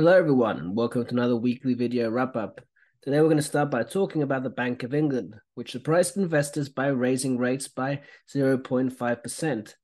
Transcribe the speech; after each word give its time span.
Hello, 0.00 0.16
everyone, 0.16 0.74
welcome 0.74 1.04
to 1.04 1.10
another 1.10 1.36
weekly 1.36 1.74
video 1.74 2.10
wrap 2.10 2.34
up. 2.34 2.62
Today, 3.02 3.20
we're 3.20 3.26
going 3.26 3.36
to 3.36 3.42
start 3.42 3.70
by 3.70 3.82
talking 3.82 4.22
about 4.22 4.42
the 4.42 4.48
Bank 4.48 4.82
of 4.82 4.94
England, 4.94 5.34
which 5.56 5.72
surprised 5.72 6.16
investors 6.16 6.70
by 6.70 6.86
raising 6.86 7.36
rates 7.36 7.68
by 7.68 8.00
0.5%, 8.34 9.74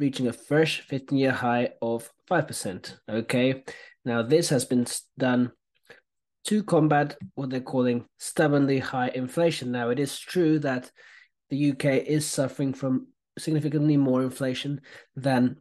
reaching 0.00 0.26
a 0.26 0.32
fresh 0.32 0.80
15 0.80 1.16
year 1.16 1.30
high 1.30 1.68
of 1.80 2.10
5%. 2.28 2.98
Okay, 3.08 3.62
now 4.04 4.22
this 4.22 4.48
has 4.48 4.64
been 4.64 4.84
done 5.16 5.52
to 6.46 6.64
combat 6.64 7.16
what 7.36 7.50
they're 7.50 7.60
calling 7.60 8.06
stubbornly 8.18 8.80
high 8.80 9.10
inflation. 9.14 9.70
Now, 9.70 9.90
it 9.90 10.00
is 10.00 10.18
true 10.18 10.58
that 10.58 10.90
the 11.50 11.70
UK 11.70 11.84
is 11.84 12.26
suffering 12.26 12.74
from 12.74 13.06
significantly 13.38 13.96
more 13.96 14.24
inflation 14.24 14.80
than 15.14 15.58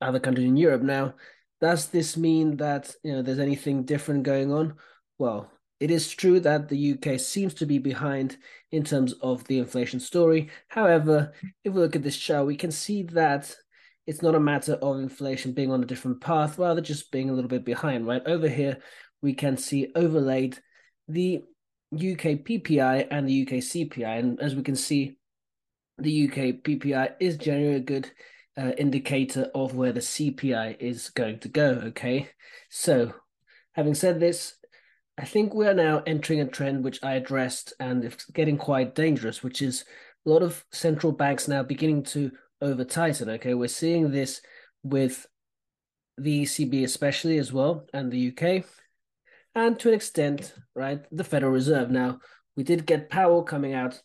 other 0.00 0.18
countries 0.18 0.48
in 0.48 0.56
Europe. 0.56 0.80
Now, 0.80 1.12
does 1.60 1.88
this 1.88 2.16
mean 2.16 2.56
that 2.58 2.94
you 3.02 3.12
know 3.12 3.22
there's 3.22 3.38
anything 3.38 3.84
different 3.84 4.22
going 4.24 4.52
on? 4.52 4.74
Well, 5.18 5.50
it 5.80 5.90
is 5.90 6.10
true 6.10 6.40
that 6.40 6.68
the 6.68 6.92
UK 6.94 7.20
seems 7.20 7.54
to 7.54 7.66
be 7.66 7.78
behind 7.78 8.36
in 8.72 8.84
terms 8.84 9.12
of 9.14 9.44
the 9.44 9.58
inflation 9.58 10.00
story. 10.00 10.50
However, 10.68 11.32
if 11.64 11.72
we 11.72 11.80
look 11.80 11.96
at 11.96 12.02
this 12.02 12.16
chart, 12.16 12.46
we 12.46 12.56
can 12.56 12.70
see 12.70 13.02
that 13.04 13.54
it's 14.06 14.22
not 14.22 14.34
a 14.34 14.40
matter 14.40 14.74
of 14.74 15.00
inflation 15.00 15.52
being 15.52 15.70
on 15.70 15.82
a 15.82 15.86
different 15.86 16.20
path, 16.20 16.58
rather 16.58 16.80
just 16.80 17.10
being 17.10 17.28
a 17.28 17.32
little 17.32 17.48
bit 17.48 17.64
behind, 17.64 18.06
right? 18.06 18.22
Over 18.26 18.48
here, 18.48 18.78
we 19.20 19.34
can 19.34 19.56
see 19.56 19.92
overlaid 19.94 20.58
the 21.08 21.42
UK 21.92 22.44
PPI 22.44 23.08
and 23.10 23.28
the 23.28 23.42
UK 23.42 23.54
CPI. 23.54 24.18
And 24.18 24.40
as 24.40 24.54
we 24.54 24.62
can 24.62 24.76
see, 24.76 25.18
the 25.98 26.28
UK 26.28 26.62
PPI 26.62 27.14
is 27.20 27.36
generally 27.36 27.76
a 27.76 27.80
good 27.80 28.10
uh, 28.58 28.72
indicator 28.78 29.50
of 29.54 29.74
where 29.74 29.92
the 29.92 30.00
CPI 30.00 30.76
is 30.80 31.10
going 31.10 31.38
to 31.40 31.48
go. 31.48 31.80
Okay, 31.86 32.30
so 32.70 33.12
having 33.72 33.94
said 33.94 34.20
this, 34.20 34.54
I 35.18 35.24
think 35.24 35.54
we 35.54 35.66
are 35.66 35.74
now 35.74 36.02
entering 36.06 36.40
a 36.40 36.46
trend 36.46 36.84
which 36.84 37.02
I 37.02 37.14
addressed, 37.14 37.72
and 37.80 38.04
it's 38.04 38.24
getting 38.26 38.58
quite 38.58 38.94
dangerous, 38.94 39.42
which 39.42 39.62
is 39.62 39.84
a 40.26 40.30
lot 40.30 40.42
of 40.42 40.64
central 40.72 41.12
banks 41.12 41.48
now 41.48 41.62
beginning 41.62 42.02
to 42.04 42.30
over 42.60 42.84
tighten. 42.84 43.30
Okay, 43.30 43.54
we're 43.54 43.68
seeing 43.68 44.10
this 44.10 44.40
with 44.82 45.26
the 46.18 46.44
ECB 46.44 46.84
especially 46.84 47.38
as 47.38 47.52
well, 47.52 47.86
and 47.92 48.10
the 48.10 48.28
UK, 48.28 48.64
and 49.54 49.78
to 49.80 49.88
an 49.88 49.94
extent, 49.94 50.54
right, 50.74 51.04
the 51.10 51.24
Federal 51.24 51.52
Reserve. 51.52 51.90
Now 51.90 52.20
we 52.56 52.62
did 52.62 52.86
get 52.86 53.10
Powell 53.10 53.42
coming 53.42 53.74
out 53.74 54.00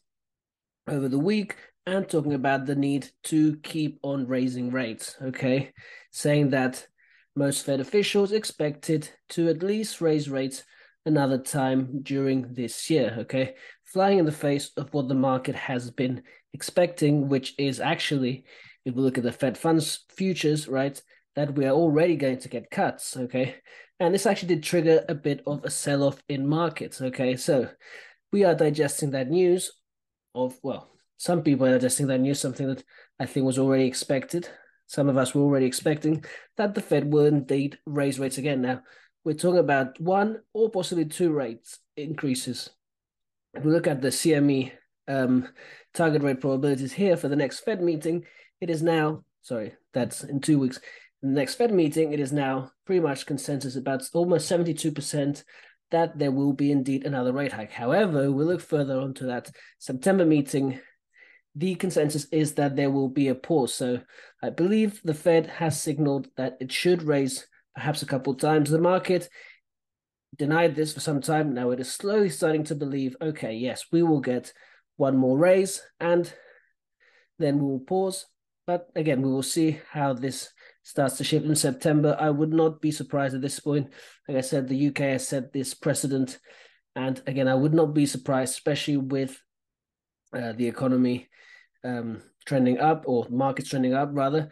over 0.88 1.08
the 1.08 1.20
week 1.20 1.56
and 1.86 2.08
talking 2.08 2.34
about 2.34 2.66
the 2.66 2.76
need 2.76 3.10
to 3.24 3.58
keep 3.58 4.00
on 4.04 4.28
raising 4.28 4.72
rates, 4.72 5.16
okay? 5.22 5.72
Saying 6.12 6.52
that 6.52 6.88
most 7.36 7.66
Fed 7.66 7.80
officials 7.80 8.32
expected 8.32 9.10
to 9.30 9.50
at 9.50 9.64
least 9.64 10.02
raise 10.02 10.30
rates 10.30 10.64
another 11.06 11.38
time 11.38 12.02
during 12.04 12.54
this 12.54 12.90
year, 12.90 13.16
okay? 13.20 13.56
Flying 13.86 14.20
in 14.20 14.26
the 14.26 14.32
face 14.32 14.72
of 14.78 14.94
what 14.94 15.08
the 15.08 15.16
market 15.16 15.56
has 15.56 15.90
been 15.90 16.22
expecting, 16.54 17.30
which 17.30 17.56
is 17.58 17.80
actually, 17.80 18.46
if 18.86 18.94
we 18.94 19.02
look 19.02 19.18
at 19.18 19.24
the 19.24 19.32
Fed 19.32 19.58
funds 19.58 20.06
futures, 20.10 20.68
right, 20.68 21.02
that 21.36 21.56
we 21.56 21.66
are 21.66 21.74
already 21.74 22.16
going 22.16 22.38
to 22.40 22.50
get 22.50 22.70
cuts, 22.70 23.18
okay? 23.18 23.56
And 24.00 24.14
this 24.14 24.26
actually 24.26 24.56
did 24.56 24.64
trigger 24.64 25.04
a 25.10 25.16
bit 25.16 25.42
of 25.48 25.64
a 25.64 25.70
sell 25.70 26.04
off 26.04 26.22
in 26.30 26.48
markets, 26.48 27.02
okay? 27.02 27.36
So 27.38 27.70
we 28.32 28.44
are 28.44 28.56
digesting 28.56 29.12
that 29.12 29.30
news 29.30 29.72
of, 30.36 30.58
well, 30.62 30.91
some 31.22 31.44
people 31.44 31.68
are 31.68 31.78
just 31.78 31.98
think 31.98 32.10
they 32.10 32.18
knew 32.18 32.34
something 32.34 32.66
that 32.66 32.84
I 33.20 33.28
think 33.28 33.46
was 33.46 33.60
already 33.60 33.86
expected. 33.86 34.50
Some 34.88 35.08
of 35.08 35.18
us 35.18 35.36
were 35.36 35.44
already 35.44 35.68
expecting 35.68 36.26
that 36.58 36.74
the 36.74 36.82
Fed 36.82 37.14
will 37.14 37.28
indeed 37.28 37.78
raise 37.86 38.18
rates 38.18 38.40
again. 38.40 38.64
Now, 38.64 38.82
we're 39.24 39.36
talking 39.36 39.60
about 39.60 40.02
one 40.02 40.40
or 40.52 40.72
possibly 40.72 41.06
two 41.06 41.32
rates 41.32 41.78
increases. 41.96 42.72
If 43.54 43.64
we 43.64 43.72
look 43.72 43.86
at 43.86 44.02
the 44.02 44.08
CME 44.08 44.72
um, 45.08 45.48
target 45.94 46.24
rate 46.24 46.42
probabilities 46.42 46.94
here 46.94 47.16
for 47.16 47.28
the 47.28 47.36
next 47.36 47.60
Fed 47.60 47.84
meeting, 47.84 48.26
it 48.60 48.72
is 48.72 48.82
now, 48.82 49.24
sorry, 49.44 49.76
that's 49.94 50.24
in 50.24 50.42
two 50.42 50.58
weeks. 50.58 50.80
The 51.22 51.30
next 51.30 51.54
Fed 51.54 51.72
meeting, 51.72 52.14
it 52.14 52.20
is 52.20 52.32
now 52.32 52.72
pretty 52.88 53.02
much 53.02 53.28
consensus 53.28 53.76
about 53.76 54.10
almost 54.16 54.52
72% 54.52 55.44
that 55.92 56.18
there 56.18 56.32
will 56.32 56.54
be 56.54 56.72
indeed 56.72 57.06
another 57.06 57.32
rate 57.32 57.52
hike. 57.52 57.74
However, 57.74 58.32
we 58.32 58.44
look 58.44 58.62
further 58.62 59.00
on 59.00 59.14
to 59.16 59.26
that 59.26 59.52
September 59.78 60.26
meeting 60.26 60.80
the 61.56 61.76
consensus 61.76 62.26
is 62.32 62.54
that 62.54 62.76
there 62.76 62.92
will 62.92 63.10
be 63.10 63.28
a 63.28 63.36
pause. 63.36 63.74
So 63.74 64.02
I 64.42 64.50
believe 64.50 65.02
the 65.04 65.14
Fed 65.14 65.48
has 65.48 65.82
signaled 65.82 66.28
that 66.38 66.58
it 66.62 66.72
should 66.72 67.04
raise 67.04 67.48
perhaps 67.76 68.02
a 68.02 68.06
couple 68.06 68.34
times. 68.36 68.70
The 68.70 68.80
market 68.80 69.30
denied 70.38 70.76
this 70.76 70.94
for 70.94 71.02
some 71.02 71.22
time. 71.22 71.54
Now 71.54 71.72
it 71.72 71.80
is 71.80 71.92
slowly 71.92 72.30
starting 72.30 72.64
to 72.66 72.76
believe, 72.76 73.16
okay, 73.22 73.54
yes, 73.54 73.86
we 73.92 74.02
will 74.02 74.22
get 74.22 74.54
one 74.96 75.18
more 75.18 75.38
raise 75.38 75.82
and 76.00 76.32
then 77.38 77.60
we 77.60 77.66
will 77.66 77.80
pause. 77.80 78.28
But 78.66 78.90
again, 78.96 79.22
we 79.22 79.30
will 79.30 79.44
see 79.44 79.82
how 79.92 80.14
this 80.14 80.50
starts 80.84 81.18
to 81.18 81.24
shift 81.24 81.46
in 81.46 81.56
September. 81.56 82.16
I 82.20 82.30
would 82.30 82.54
not 82.54 82.82
be 82.82 82.92
surprised 82.92 83.36
at 83.36 83.42
this 83.42 83.60
point. 83.60 83.90
Like 84.28 84.38
I 84.38 84.42
said, 84.42 84.68
the 84.68 84.88
UK 84.88 85.00
has 85.00 85.28
set 85.28 85.52
this 85.52 85.74
precedent. 85.74 86.40
And 86.96 87.22
again, 87.28 87.48
I 87.48 87.56
would 87.56 87.74
not 87.74 87.94
be 87.94 88.06
surprised, 88.06 88.54
especially 88.54 88.98
with 88.98 89.42
uh, 90.34 90.54
the 90.54 90.68
economy 90.68 91.30
um, 91.84 92.22
trending 92.46 92.80
up 92.80 93.04
or 93.06 93.28
markets 93.30 93.70
trending 93.70 93.94
up 93.94 94.10
rather, 94.14 94.50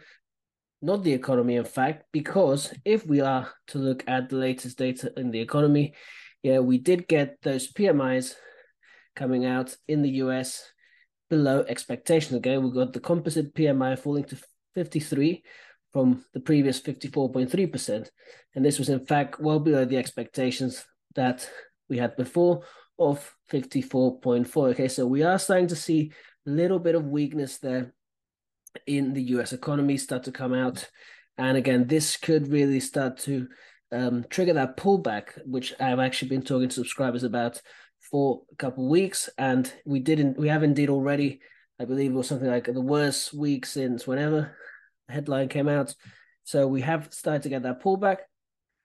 not 0.82 1.02
the 1.02 1.12
economy, 1.12 1.56
in 1.56 1.64
fact, 1.64 2.04
because 2.12 2.72
if 2.84 3.06
we 3.06 3.20
are 3.20 3.50
to 3.68 3.78
look 3.78 4.02
at 4.06 4.28
the 4.28 4.36
latest 4.36 4.78
data 4.78 5.12
in 5.16 5.30
the 5.30 5.40
economy, 5.40 5.94
yeah, 6.42 6.58
we 6.58 6.78
did 6.78 7.06
get 7.06 7.36
those 7.42 7.72
PMIs 7.72 8.34
coming 9.14 9.44
out 9.44 9.76
in 9.88 10.02
the 10.02 10.10
US 10.24 10.72
below 11.28 11.64
expectation. 11.68 12.36
Again, 12.36 12.62
we 12.62 12.72
got 12.72 12.92
the 12.92 13.00
composite 13.00 13.54
PMI 13.54 13.98
falling 13.98 14.24
to 14.24 14.38
53 14.74 15.42
from 15.92 16.24
the 16.32 16.40
previous 16.40 16.80
54.3%. 16.80 18.08
And 18.54 18.64
this 18.64 18.78
was, 18.78 18.88
in 18.88 19.04
fact, 19.04 19.40
well 19.40 19.60
below 19.60 19.84
the 19.84 19.98
expectations 19.98 20.84
that 21.14 21.48
we 21.88 21.98
had 21.98 22.16
before 22.16 22.62
of 23.00 23.34
54.4. 23.50 24.70
Okay, 24.70 24.88
so 24.88 25.06
we 25.06 25.22
are 25.22 25.38
starting 25.38 25.68
to 25.68 25.76
see 25.76 26.12
a 26.46 26.50
little 26.50 26.78
bit 26.78 26.94
of 26.94 27.06
weakness 27.06 27.58
there 27.58 27.94
in 28.86 29.14
the 29.14 29.22
US 29.22 29.52
economy 29.52 29.96
start 29.96 30.24
to 30.24 30.32
come 30.32 30.52
out. 30.52 30.88
And 31.38 31.56
again, 31.56 31.86
this 31.86 32.18
could 32.18 32.48
really 32.48 32.78
start 32.78 33.16
to 33.20 33.48
um, 33.90 34.24
trigger 34.28 34.52
that 34.52 34.76
pullback, 34.76 35.30
which 35.46 35.74
I've 35.80 35.98
actually 35.98 36.28
been 36.28 36.42
talking 36.42 36.68
to 36.68 36.74
subscribers 36.74 37.24
about 37.24 37.60
for 38.10 38.42
a 38.52 38.56
couple 38.56 38.84
of 38.84 38.90
weeks. 38.90 39.30
And 39.38 39.72
we 39.86 39.98
didn't, 40.00 40.38
we 40.38 40.48
have 40.48 40.62
indeed 40.62 40.90
already, 40.90 41.40
I 41.80 41.86
believe 41.86 42.10
it 42.10 42.14
was 42.14 42.28
something 42.28 42.48
like 42.48 42.66
the 42.66 42.80
worst 42.80 43.32
week 43.32 43.64
since 43.64 44.06
whenever 44.06 44.54
the 45.08 45.14
headline 45.14 45.48
came 45.48 45.68
out. 45.68 45.94
So 46.44 46.66
we 46.66 46.82
have 46.82 47.12
started 47.12 47.44
to 47.44 47.48
get 47.48 47.62
that 47.62 47.82
pullback. 47.82 48.18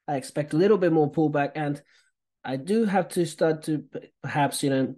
I 0.07 0.15
expect 0.15 0.53
a 0.53 0.57
little 0.57 0.77
bit 0.77 0.93
more 0.93 1.11
pullback. 1.11 1.51
And 1.55 1.81
I 2.45 2.57
do 2.57 2.85
have 2.85 3.09
to 3.09 3.25
start 3.25 3.63
to 3.63 3.83
perhaps, 4.21 4.63
you 4.63 4.69
know, 4.69 4.95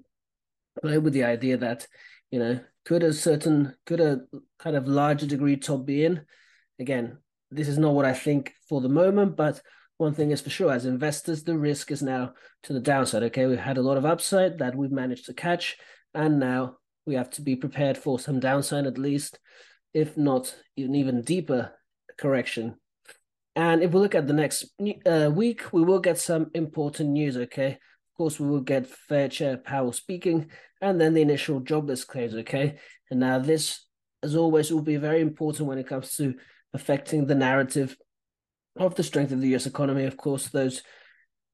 play 0.81 0.97
with 0.97 1.13
the 1.13 1.23
idea 1.23 1.57
that 1.57 1.87
you 2.31 2.39
know, 2.39 2.59
could 2.85 3.03
a 3.03 3.13
certain, 3.13 3.75
could 3.85 3.99
a 3.99 4.21
kind 4.59 4.75
of 4.75 4.87
larger 4.87 5.25
degree 5.25 5.57
top 5.57 5.85
be 5.85 6.05
in? 6.05 6.21
Again, 6.79 7.17
this 7.51 7.67
is 7.67 7.77
not 7.77 7.93
what 7.93 8.05
I 8.05 8.13
think 8.13 8.53
for 8.67 8.81
the 8.81 8.89
moment, 8.89 9.35
but 9.35 9.61
one 9.97 10.13
thing 10.13 10.31
is 10.31 10.41
for 10.41 10.49
sure, 10.49 10.71
as 10.71 10.85
investors, 10.85 11.43
the 11.43 11.57
risk 11.57 11.91
is 11.91 12.03
now 12.03 12.33
to 12.63 12.73
the 12.73 12.79
downside. 12.79 13.23
Okay, 13.23 13.45
we've 13.45 13.57
had 13.57 13.77
a 13.77 13.81
lot 13.81 13.97
of 13.97 14.05
upside 14.05 14.59
that 14.59 14.75
we've 14.75 14.91
managed 14.91 15.25
to 15.25 15.33
catch, 15.33 15.77
and 16.13 16.39
now 16.39 16.77
we 17.05 17.15
have 17.15 17.29
to 17.31 17.41
be 17.41 17.55
prepared 17.55 17.97
for 17.97 18.19
some 18.19 18.39
downside 18.39 18.85
at 18.85 18.97
least, 18.97 19.39
if 19.93 20.17
not 20.17 20.55
an 20.77 20.93
even 20.93 21.21
deeper 21.21 21.71
correction. 22.17 22.75
And 23.57 23.81
if 23.81 23.91
we 23.91 23.99
look 23.99 24.13
at 24.13 24.27
the 24.27 24.33
next 24.33 24.65
uh, 25.07 25.31
week, 25.33 25.73
we 25.73 25.83
will 25.83 25.97
get 25.97 26.19
some 26.19 26.51
important 26.53 27.09
news. 27.09 27.35
Okay, 27.35 27.71
Of 27.71 28.15
course, 28.15 28.39
we 28.39 28.47
will 28.47 28.61
get 28.61 28.85
Fed 28.85 29.31
Chair 29.31 29.57
Powell 29.57 29.91
speaking, 29.91 30.51
and 30.79 31.01
then 31.01 31.15
the 31.15 31.23
initial 31.23 31.59
jobless 31.61 32.03
claims. 32.03 32.35
Okay, 32.35 32.77
and 33.09 33.19
now 33.19 33.39
this, 33.39 33.83
as 34.21 34.35
always, 34.35 34.71
will 34.71 34.83
be 34.83 34.97
very 34.97 35.21
important 35.21 35.67
when 35.67 35.79
it 35.79 35.87
comes 35.87 36.15
to 36.17 36.35
affecting 36.71 37.25
the 37.25 37.33
narrative 37.33 37.97
of 38.77 38.93
the 38.93 39.01
strength 39.01 39.31
of 39.31 39.41
the 39.41 39.47
U.S. 39.49 39.65
economy. 39.65 40.03
Of 40.05 40.17
course, 40.17 40.49
those 40.49 40.83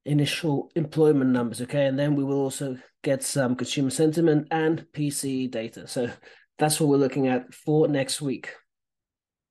initial 0.04 0.70
employment 0.76 1.30
numbers. 1.30 1.62
Okay, 1.62 1.86
and 1.86 1.98
then 1.98 2.16
we 2.16 2.24
will 2.24 2.42
also 2.42 2.76
get 3.02 3.22
some 3.22 3.56
consumer 3.56 3.88
sentiment 3.88 4.48
and 4.50 4.84
PCE 4.92 5.50
data. 5.50 5.88
So 5.88 6.10
that's 6.58 6.78
what 6.78 6.90
we're 6.90 6.98
looking 6.98 7.28
at 7.28 7.54
for 7.54 7.88
next 7.88 8.20
week. 8.20 8.52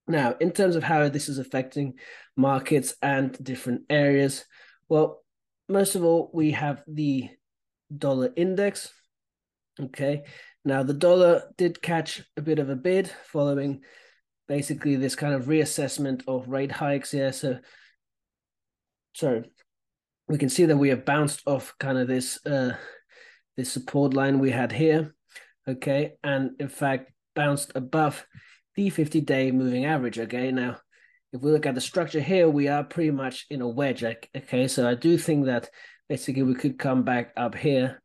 Now, 0.08 0.36
in 0.40 0.52
terms 0.52 0.76
of 0.76 0.84
how 0.84 1.08
this 1.10 1.30
is 1.30 1.38
affecting 1.38 1.94
markets 2.36 2.94
and 3.02 3.32
different 3.44 3.84
areas, 3.90 4.44
well, 4.90 5.24
most 5.70 5.96
of 5.96 6.04
all, 6.04 6.30
we 6.34 6.52
have 6.52 6.84
the 6.88 7.30
dollar 7.96 8.32
index. 8.36 8.92
Okay. 9.80 10.24
Now, 10.66 10.84
the 10.84 10.94
dollar 10.94 11.44
did 11.58 11.82
catch 11.82 12.22
a 12.38 12.42
bit 12.42 12.60
of 12.60 12.70
a 12.70 12.76
bid 12.76 13.10
following 13.26 13.82
basically 14.48 14.96
this 14.96 15.16
kind 15.16 15.34
of 15.34 15.46
reassessment 15.46 16.24
of 16.28 16.48
rate 16.48 16.72
hikes 16.72 17.12
here. 17.12 17.32
So, 17.32 17.60
sorry, 19.14 19.50
we 20.28 20.38
can 20.38 20.50
see 20.50 20.66
that 20.66 20.78
we 20.78 20.90
have 20.90 21.06
bounced 21.06 21.42
off 21.46 21.74
kind 21.80 21.98
of 21.98 22.08
this 22.08 22.44
uh, 22.46 22.76
this 23.58 23.72
support 23.72 24.14
line 24.14 24.40
we 24.40 24.52
had 24.52 24.72
here, 24.72 25.14
okay, 25.68 26.14
and 26.24 26.52
in 26.60 26.70
fact 26.70 27.12
bounced 27.36 27.72
above 27.76 28.26
the 28.76 28.90
50 28.90 29.22
day 29.22 29.52
moving 29.52 29.86
average. 29.86 30.20
Okay, 30.20 30.52
now 30.52 30.78
if 31.32 31.42
we 31.42 31.52
look 31.52 31.66
at 31.66 31.76
the 31.76 31.82
structure 31.82 32.22
here, 32.22 32.48
we 32.48 32.68
are 32.68 32.84
pretty 32.84 33.12
much 33.12 33.46
in 33.50 33.62
a 33.62 33.68
wedge. 33.68 34.04
Okay, 34.04 34.68
so 34.68 34.88
I 34.88 34.96
do 34.96 35.18
think 35.18 35.46
that 35.46 35.70
basically 36.08 36.44
we 36.44 36.54
could 36.54 36.78
come 36.78 37.04
back 37.04 37.34
up 37.36 37.56
here, 37.56 38.02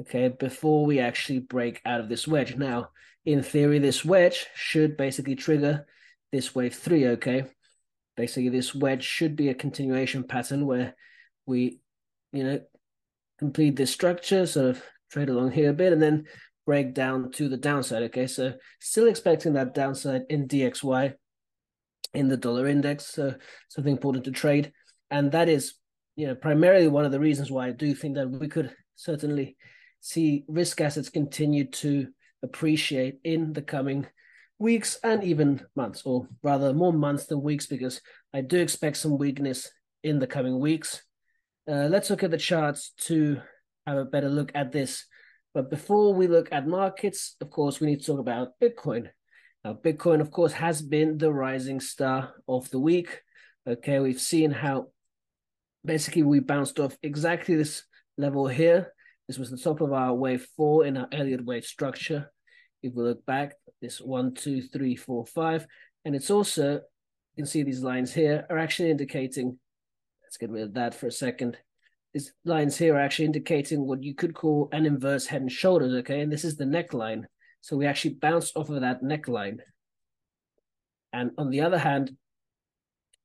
okay, 0.00 0.28
before 0.28 0.84
we 0.84 0.98
actually 0.98 1.38
break 1.38 1.80
out 1.84 2.00
of 2.00 2.08
this 2.08 2.26
wedge. 2.26 2.56
Now, 2.56 2.88
in 3.24 3.42
theory, 3.42 3.78
this 3.78 4.04
wedge 4.04 4.46
should 4.54 4.96
basically 4.96 5.36
trigger 5.36 5.86
this 6.32 6.54
wave 6.54 6.74
three. 6.74 7.06
Okay, 7.06 7.44
basically 8.16 8.48
this 8.48 8.74
wedge 8.74 9.04
should 9.04 9.36
be 9.36 9.48
a 9.48 9.54
continuation 9.54 10.24
pattern 10.24 10.66
where 10.66 10.96
we, 11.46 11.80
you 12.32 12.42
know, 12.42 12.60
complete 13.38 13.76
this 13.76 13.92
structure, 13.92 14.46
sort 14.46 14.70
of 14.70 14.82
trade 15.10 15.28
along 15.28 15.52
here 15.52 15.70
a 15.70 15.74
bit, 15.74 15.92
and 15.92 16.02
then 16.02 16.24
break 16.66 16.92
down 16.92 17.30
to 17.32 17.48
the 17.48 17.56
downside. 17.56 18.02
Okay, 18.04 18.26
so 18.26 18.54
still 18.80 19.06
expecting 19.06 19.54
that 19.54 19.74
downside 19.74 20.22
in 20.28 20.48
DXY 20.48 21.14
in 22.12 22.28
the 22.28 22.36
dollar 22.36 22.66
index, 22.66 23.06
so 23.06 23.34
something 23.68 23.92
important 23.92 24.24
to 24.24 24.30
trade, 24.30 24.72
and 25.10 25.32
that 25.32 25.48
is, 25.48 25.74
you 26.16 26.26
know, 26.26 26.34
primarily 26.34 26.88
one 26.88 27.04
of 27.04 27.12
the 27.12 27.20
reasons 27.20 27.50
why 27.50 27.68
I 27.68 27.72
do 27.72 27.94
think 27.94 28.16
that 28.16 28.30
we 28.30 28.48
could 28.48 28.74
certainly 28.96 29.56
see 30.00 30.44
risk 30.48 30.80
assets 30.80 31.08
continue 31.08 31.66
to 31.66 32.08
appreciate 32.42 33.18
in 33.24 33.52
the 33.52 33.62
coming 33.62 34.06
weeks 34.58 34.98
and 35.02 35.22
even 35.22 35.60
months, 35.74 36.02
or 36.04 36.28
rather 36.42 36.72
more 36.72 36.92
months 36.92 37.26
than 37.26 37.42
weeks, 37.42 37.66
because 37.66 38.00
I 38.32 38.40
do 38.40 38.58
expect 38.58 38.96
some 38.96 39.18
weakness 39.18 39.70
in 40.02 40.18
the 40.18 40.26
coming 40.26 40.58
weeks. 40.58 41.02
Uh, 41.68 41.88
let's 41.90 42.10
look 42.10 42.22
at 42.22 42.30
the 42.30 42.38
charts 42.38 42.92
to 42.98 43.40
have 43.86 43.98
a 43.98 44.04
better 44.04 44.28
look 44.28 44.52
at 44.54 44.72
this. 44.72 45.04
But 45.56 45.70
before 45.70 46.12
we 46.12 46.26
look 46.26 46.50
at 46.52 46.66
markets, 46.66 47.34
of 47.40 47.48
course, 47.48 47.80
we 47.80 47.86
need 47.86 48.00
to 48.00 48.06
talk 48.06 48.18
about 48.18 48.60
Bitcoin. 48.62 49.08
Now, 49.64 49.72
Bitcoin, 49.72 50.20
of 50.20 50.30
course, 50.30 50.52
has 50.52 50.82
been 50.82 51.16
the 51.16 51.32
rising 51.32 51.80
star 51.80 52.34
of 52.46 52.68
the 52.68 52.78
week. 52.78 53.22
Okay, 53.66 53.98
we've 54.00 54.20
seen 54.20 54.50
how 54.50 54.88
basically 55.82 56.24
we 56.24 56.40
bounced 56.40 56.78
off 56.78 56.98
exactly 57.02 57.56
this 57.56 57.84
level 58.18 58.46
here. 58.46 58.92
This 59.28 59.38
was 59.38 59.50
the 59.50 59.56
top 59.56 59.80
of 59.80 59.94
our 59.94 60.12
wave 60.12 60.46
four 60.58 60.84
in 60.84 60.98
our 60.98 61.08
Elliott 61.10 61.46
wave 61.46 61.64
structure. 61.64 62.30
If 62.82 62.92
we 62.92 63.04
look 63.04 63.24
back, 63.24 63.54
this 63.80 63.98
one, 63.98 64.34
two, 64.34 64.60
three, 64.60 64.94
four, 64.94 65.24
five, 65.24 65.66
and 66.04 66.14
it's 66.14 66.30
also, 66.30 66.74
you 66.74 66.80
can 67.34 67.46
see 67.46 67.62
these 67.62 67.82
lines 67.82 68.12
here 68.12 68.44
are 68.50 68.58
actually 68.58 68.90
indicating 68.90 69.58
Let's 70.26 70.36
get 70.38 70.50
rid 70.50 70.64
of 70.64 70.74
that 70.74 70.92
for 70.94 71.06
a 71.06 71.12
second. 71.12 71.56
These 72.16 72.32
lines 72.46 72.78
here 72.78 72.94
are 72.94 73.00
actually 73.00 73.26
indicating 73.26 73.86
what 73.86 74.02
you 74.02 74.14
could 74.14 74.32
call 74.32 74.70
an 74.72 74.86
inverse 74.86 75.26
head 75.26 75.42
and 75.42 75.52
shoulders, 75.52 75.92
okay? 75.96 76.22
And 76.22 76.32
this 76.32 76.44
is 76.44 76.56
the 76.56 76.64
neckline. 76.64 77.24
So 77.60 77.76
we 77.76 77.84
actually 77.84 78.14
bounced 78.14 78.56
off 78.56 78.70
of 78.70 78.80
that 78.80 79.02
neckline. 79.02 79.58
And 81.12 81.32
on 81.36 81.50
the 81.50 81.60
other 81.60 81.76
hand, 81.76 82.16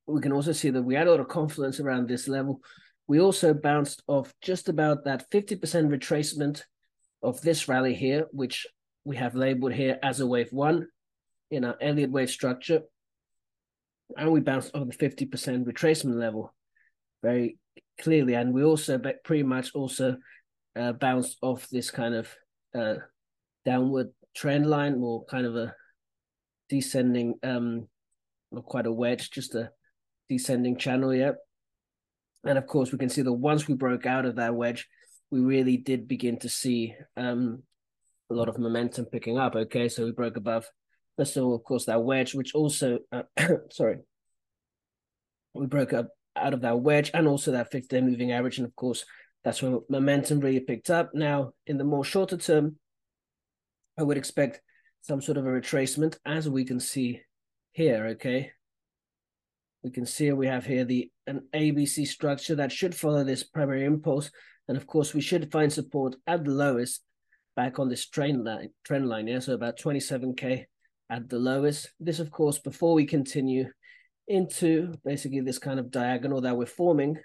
we 0.08 0.20
can 0.20 0.34
also 0.34 0.52
see 0.52 0.72
that 0.72 0.82
we 0.82 0.96
had 0.96 1.08
a 1.08 1.12
lot 1.12 1.22
of 1.22 1.30
confidence 1.30 1.80
around 1.80 2.10
this 2.10 2.28
level. 2.28 2.60
We 3.08 3.22
also 3.22 3.54
bounced 3.54 4.04
off 4.08 4.34
just 4.42 4.68
about 4.68 5.06
that 5.06 5.32
50% 5.32 5.62
retracement 5.88 6.64
of 7.24 7.40
this 7.40 7.70
rally 7.70 7.94
here, 7.94 8.28
which 8.32 8.68
we 9.06 9.16
have 9.16 9.36
labeled 9.36 9.72
here 9.72 10.00
as 10.04 10.20
a 10.20 10.28
wave 10.28 10.52
one 10.52 10.90
in 11.50 11.64
our 11.64 11.78
Elliott 11.80 12.12
wave 12.12 12.30
structure. 12.30 12.82
And 14.18 14.34
we 14.34 14.42
bounced 14.42 14.76
off 14.76 14.86
the 14.90 15.10
50% 15.10 15.64
retracement 15.64 16.20
level 16.20 16.54
very 17.24 17.58
clearly, 18.00 18.34
and 18.34 18.54
we 18.54 18.64
also 18.64 19.00
pretty 19.24 19.44
much 19.44 19.72
also 19.74 20.18
uh, 20.76 20.94
bounced 20.94 21.38
off 21.42 21.68
this 21.70 21.92
kind 21.92 22.16
of 22.16 22.30
uh, 22.76 22.96
downward 23.66 24.10
trend 24.36 24.70
line, 24.70 25.00
more 25.00 25.26
kind 25.26 25.46
of 25.46 25.56
a 25.56 25.76
descending, 26.70 27.36
um, 27.44 27.88
not 28.52 28.66
quite 28.66 28.88
a 28.88 28.92
wedge, 28.92 29.30
just 29.32 29.56
a 29.56 29.72
descending 30.30 30.78
channel. 30.78 31.14
Yeah, 31.14 31.34
and 32.44 32.58
of 32.58 32.68
course 32.68 32.92
we 32.92 32.98
can 32.98 33.10
see 33.10 33.22
that 33.22 33.34
once 33.34 33.68
we 33.68 33.76
broke 33.76 34.06
out 34.06 34.26
of 34.26 34.36
that 34.38 34.56
wedge, 34.56 34.88
we 35.30 35.40
really 35.40 35.78
did 35.78 36.08
begin 36.08 36.40
to 36.40 36.50
see 36.50 36.96
um, 37.18 37.64
a 38.30 38.34
lot 38.34 38.50
of 38.50 38.58
momentum 38.58 39.06
picking 39.06 39.38
up. 39.38 39.56
Okay, 39.56 39.90
so 39.90 40.06
we 40.06 40.12
broke 40.12 40.38
above. 40.38 40.66
First 41.18 41.38
of 41.38 41.44
all, 41.44 41.56
of 41.56 41.64
course, 41.64 41.86
that 41.86 42.04
wedge, 42.04 42.34
which 42.34 42.56
also, 42.56 43.00
uh, 43.12 43.24
sorry, 43.72 43.98
we 45.54 45.68
broke 45.68 45.94
up 45.94 46.10
out 46.36 46.54
of 46.54 46.62
that 46.62 46.80
wedge 46.80 47.12
and 47.14 47.28
also 47.28 47.52
that 47.52 47.72
50 47.72 47.88
day 47.88 48.02
moving 48.02 48.32
average. 48.32 48.58
And 48.58 48.68
of 48.68 48.76
course, 48.76 49.06
that's 49.44 49.62
when 49.62 49.82
momentum 49.90 50.40
really 50.40 50.60
picked 50.60 50.90
up. 50.90 51.12
Now, 51.14 51.54
in 51.66 51.78
the 51.78 51.84
more 51.84 52.04
shorter 52.04 52.38
term, 52.38 52.78
I 53.98 54.04
would 54.04 54.18
expect 54.18 54.62
some 55.02 55.22
sort 55.22 55.38
of 55.38 55.46
a 55.46 55.50
retracement, 55.50 56.18
as 56.26 56.48
we 56.48 56.64
can 56.64 56.80
see 56.80 57.22
here. 57.72 58.08
Okay, 58.08 58.52
we 59.84 59.90
can 59.90 60.06
see 60.06 60.32
we 60.32 60.48
have 60.48 60.66
here 60.66 60.86
the 60.86 61.12
an 61.28 61.48
ABC 61.54 62.08
structure 62.08 62.56
that 62.56 62.72
should 62.72 62.96
follow 62.96 63.24
this 63.24 63.44
primary 63.44 63.86
impulse, 63.86 64.32
and 64.68 64.78
of 64.78 64.86
course, 64.88 65.14
we 65.14 65.22
should 65.22 65.52
find 65.52 65.74
support 65.74 66.16
at 66.28 66.44
the 66.44 66.52
lowest 66.52 67.04
back 67.56 67.80
on 67.80 67.90
this 67.90 68.08
trend 68.08 68.44
line. 68.44 68.70
Trend 68.84 69.10
line, 69.10 69.28
yeah, 69.28 69.40
so 69.40 69.54
about 69.54 69.80
27k 69.80 70.66
at 71.10 71.30
the 71.30 71.40
lowest. 71.40 71.92
This, 72.00 72.20
of 72.20 72.32
course, 72.32 72.60
before 72.60 72.94
we 72.94 73.06
continue 73.06 73.66
into 74.32 74.94
basically 75.04 75.42
this 75.42 75.60
kind 75.60 75.80
of 75.80 75.92
diagonal 75.92 76.42
that 76.42 76.58
we're 76.58 76.66
forming 76.66 77.18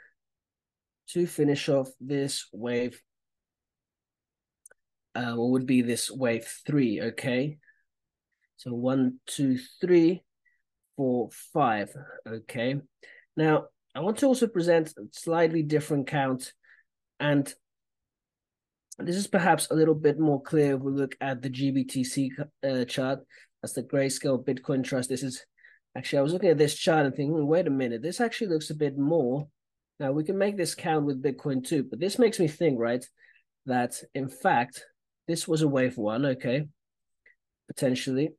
to 1.10 1.26
finish 1.26 1.68
off 1.68 1.88
this 2.00 2.48
wave. 2.52 3.00
Uh, 5.14 5.34
what 5.34 5.50
would 5.50 5.66
be 5.66 5.82
this 5.82 6.10
wave 6.10 6.46
three, 6.66 7.00
okay? 7.00 7.58
So 8.56 8.72
one, 8.72 9.20
two, 9.26 9.58
three, 9.80 10.24
four, 10.96 11.30
five, 11.52 11.94
okay? 12.26 12.80
Now, 13.36 13.66
I 13.94 14.00
want 14.00 14.18
to 14.18 14.26
also 14.26 14.46
present 14.46 14.88
a 14.98 15.02
slightly 15.12 15.62
different 15.62 16.06
count 16.06 16.52
and 17.20 17.52
this 18.98 19.16
is 19.16 19.26
perhaps 19.26 19.68
a 19.70 19.74
little 19.74 19.94
bit 19.94 20.18
more 20.18 20.42
clear 20.42 20.74
if 20.74 20.80
we 20.80 20.92
look 20.92 21.16
at 21.20 21.42
the 21.42 21.50
GBTC 21.50 22.30
uh, 22.64 22.84
chart. 22.86 23.20
That's 23.60 23.74
the 23.74 23.82
Grayscale 23.82 24.42
Bitcoin 24.42 24.82
Trust. 24.82 25.10
This 25.10 25.22
is 25.22 25.44
Actually, 25.96 26.18
I 26.18 26.22
was 26.22 26.32
looking 26.34 26.50
at 26.50 26.58
this 26.58 26.74
chart 26.74 27.06
and 27.06 27.14
thinking, 27.14 27.46
wait 27.46 27.66
a 27.66 27.70
minute, 27.70 28.02
this 28.02 28.20
actually 28.20 28.48
looks 28.48 28.68
a 28.68 28.74
bit 28.74 28.98
more. 28.98 29.48
Now 29.98 30.12
we 30.12 30.24
can 30.24 30.36
make 30.36 30.58
this 30.58 30.74
count 30.74 31.06
with 31.06 31.22
Bitcoin 31.22 31.66
too, 31.66 31.84
but 31.88 31.98
this 31.98 32.18
makes 32.18 32.38
me 32.38 32.48
think, 32.48 32.78
right, 32.78 33.04
that 33.64 34.02
in 34.14 34.28
fact, 34.28 34.84
this 35.26 35.48
was 35.48 35.62
a 35.62 35.68
wave 35.68 35.96
one, 35.96 36.26
okay, 36.26 36.68
potentially. 37.68 38.34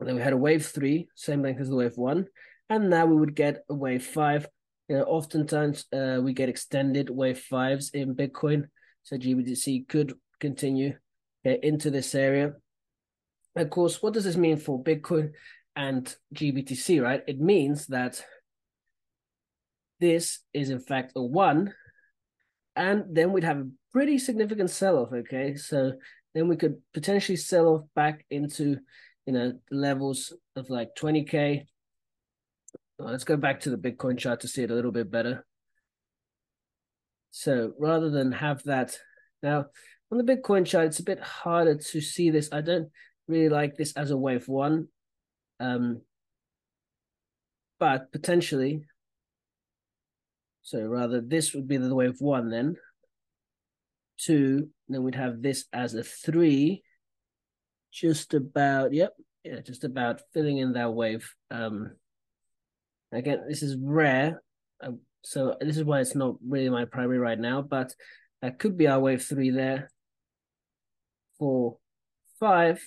And 0.00 0.08
then 0.08 0.16
we 0.16 0.22
had 0.22 0.32
a 0.32 0.38
wave 0.38 0.64
three, 0.66 1.08
same 1.14 1.42
length 1.42 1.60
as 1.60 1.68
the 1.68 1.76
wave 1.76 1.96
one. 1.96 2.26
And 2.70 2.88
now 2.88 3.04
we 3.04 3.16
would 3.16 3.36
get 3.36 3.62
a 3.68 3.74
wave 3.74 4.04
five. 4.04 4.48
You 4.88 4.96
know, 4.96 5.04
oftentimes 5.04 5.84
uh, 5.92 6.20
we 6.22 6.32
get 6.32 6.48
extended 6.48 7.10
wave 7.10 7.38
fives 7.38 7.90
in 7.90 8.14
Bitcoin. 8.14 8.64
So 9.02 9.16
GBTC 9.16 9.88
could 9.88 10.14
continue 10.40 10.96
into 11.44 11.90
this 11.90 12.14
area. 12.14 12.54
Of 13.56 13.70
course, 13.70 14.02
what 14.02 14.14
does 14.14 14.24
this 14.24 14.36
mean 14.36 14.56
for 14.56 14.82
Bitcoin? 14.82 15.32
And 15.76 16.14
GBTC, 16.34 17.02
right? 17.02 17.22
It 17.26 17.40
means 17.40 17.86
that 17.88 18.24
this 20.00 20.40
is 20.52 20.70
in 20.70 20.80
fact 20.80 21.12
a 21.16 21.22
one, 21.22 21.74
and 22.76 23.04
then 23.10 23.32
we'd 23.32 23.44
have 23.44 23.58
a 23.58 23.70
pretty 23.92 24.18
significant 24.18 24.70
sell 24.70 24.98
off. 24.98 25.12
Okay, 25.12 25.56
so 25.56 25.92
then 26.34 26.48
we 26.48 26.56
could 26.56 26.76
potentially 26.92 27.36
sell 27.36 27.68
off 27.68 27.82
back 27.94 28.24
into 28.30 28.78
you 29.26 29.32
know 29.32 29.52
levels 29.70 30.32
of 30.56 30.70
like 30.70 30.90
20k. 30.98 31.66
let's 32.98 33.24
go 33.24 33.36
back 33.36 33.60
to 33.60 33.70
the 33.70 33.76
Bitcoin 33.76 34.18
chart 34.18 34.40
to 34.40 34.48
see 34.48 34.62
it 34.62 34.70
a 34.70 34.74
little 34.74 34.92
bit 34.92 35.10
better. 35.10 35.44
So 37.30 37.72
rather 37.80 38.10
than 38.10 38.30
have 38.32 38.62
that 38.64 38.96
now 39.42 39.66
on 40.10 40.18
the 40.18 40.36
Bitcoin 40.36 40.64
chart, 40.64 40.86
it's 40.86 41.00
a 41.00 41.04
bit 41.04 41.20
harder 41.20 41.76
to 41.76 42.00
see 42.00 42.30
this. 42.30 42.48
I 42.52 42.60
don't 42.60 42.90
really 43.26 43.48
like 43.48 43.76
this 43.76 43.92
as 43.94 44.10
a 44.10 44.16
wave 44.16 44.46
one. 44.48 44.88
Um, 45.60 46.02
but 47.78 48.12
potentially, 48.12 48.84
so 50.62 50.82
rather 50.82 51.20
this 51.20 51.54
would 51.54 51.68
be 51.68 51.76
the 51.76 51.94
wave 51.94 52.16
one 52.20 52.50
then. 52.50 52.76
Two, 54.18 54.70
then 54.88 55.02
we'd 55.02 55.14
have 55.14 55.42
this 55.42 55.64
as 55.72 55.94
a 55.94 56.02
three, 56.02 56.82
just 57.92 58.32
about, 58.32 58.92
yep, 58.92 59.12
yeah, 59.44 59.60
just 59.60 59.84
about 59.84 60.22
filling 60.32 60.58
in 60.58 60.72
that 60.74 60.94
wave. 60.94 61.34
Um, 61.50 61.92
again, 63.12 63.42
this 63.48 63.62
is 63.62 63.76
rare, 63.78 64.42
uh, 64.82 64.92
so 65.22 65.56
this 65.60 65.76
is 65.76 65.84
why 65.84 66.00
it's 66.00 66.14
not 66.14 66.36
really 66.46 66.68
my 66.68 66.84
primary 66.84 67.18
right 67.18 67.38
now, 67.38 67.62
but 67.62 67.94
that 68.40 68.58
could 68.58 68.76
be 68.76 68.86
our 68.86 69.00
wave 69.00 69.22
three 69.22 69.50
there. 69.50 69.90
Four, 71.38 71.78
five, 72.38 72.80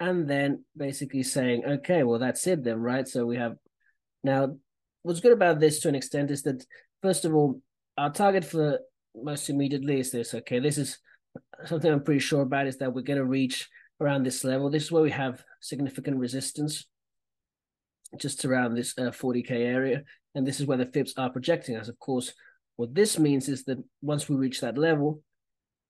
and 0.00 0.26
then 0.28 0.64
basically 0.76 1.22
saying, 1.22 1.62
okay, 1.64 2.02
well, 2.02 2.18
that's 2.18 2.46
it 2.46 2.64
then, 2.64 2.80
right? 2.80 3.06
So 3.06 3.26
we 3.26 3.36
have 3.36 3.56
now 4.24 4.56
what's 5.02 5.20
good 5.20 5.32
about 5.32 5.60
this 5.60 5.80
to 5.80 5.88
an 5.88 5.94
extent 5.94 6.30
is 6.30 6.42
that 6.42 6.64
first 7.02 7.24
of 7.24 7.34
all, 7.34 7.60
our 7.96 8.10
target 8.10 8.44
for 8.44 8.80
most 9.14 9.50
immediately 9.50 10.00
is 10.00 10.10
this. 10.10 10.34
Okay, 10.34 10.58
this 10.58 10.78
is 10.78 10.98
something 11.66 11.92
I'm 11.92 12.02
pretty 12.02 12.20
sure 12.20 12.42
about 12.42 12.66
is 12.66 12.78
that 12.78 12.94
we're 12.94 13.02
going 13.02 13.18
to 13.18 13.24
reach 13.24 13.68
around 14.00 14.22
this 14.22 14.42
level. 14.42 14.70
This 14.70 14.84
is 14.84 14.92
where 14.92 15.02
we 15.02 15.10
have 15.10 15.44
significant 15.60 16.16
resistance, 16.16 16.86
just 18.18 18.44
around 18.44 18.74
this 18.74 18.94
uh, 18.98 19.10
40k 19.10 19.50
area, 19.50 20.02
and 20.34 20.46
this 20.46 20.60
is 20.60 20.66
where 20.66 20.78
the 20.78 20.86
fibs 20.86 21.14
are 21.18 21.30
projecting 21.30 21.76
us. 21.76 21.88
Of 21.88 21.98
course, 21.98 22.32
what 22.76 22.94
this 22.94 23.18
means 23.18 23.48
is 23.48 23.64
that 23.64 23.82
once 24.00 24.28
we 24.28 24.36
reach 24.36 24.62
that 24.62 24.78
level, 24.78 25.22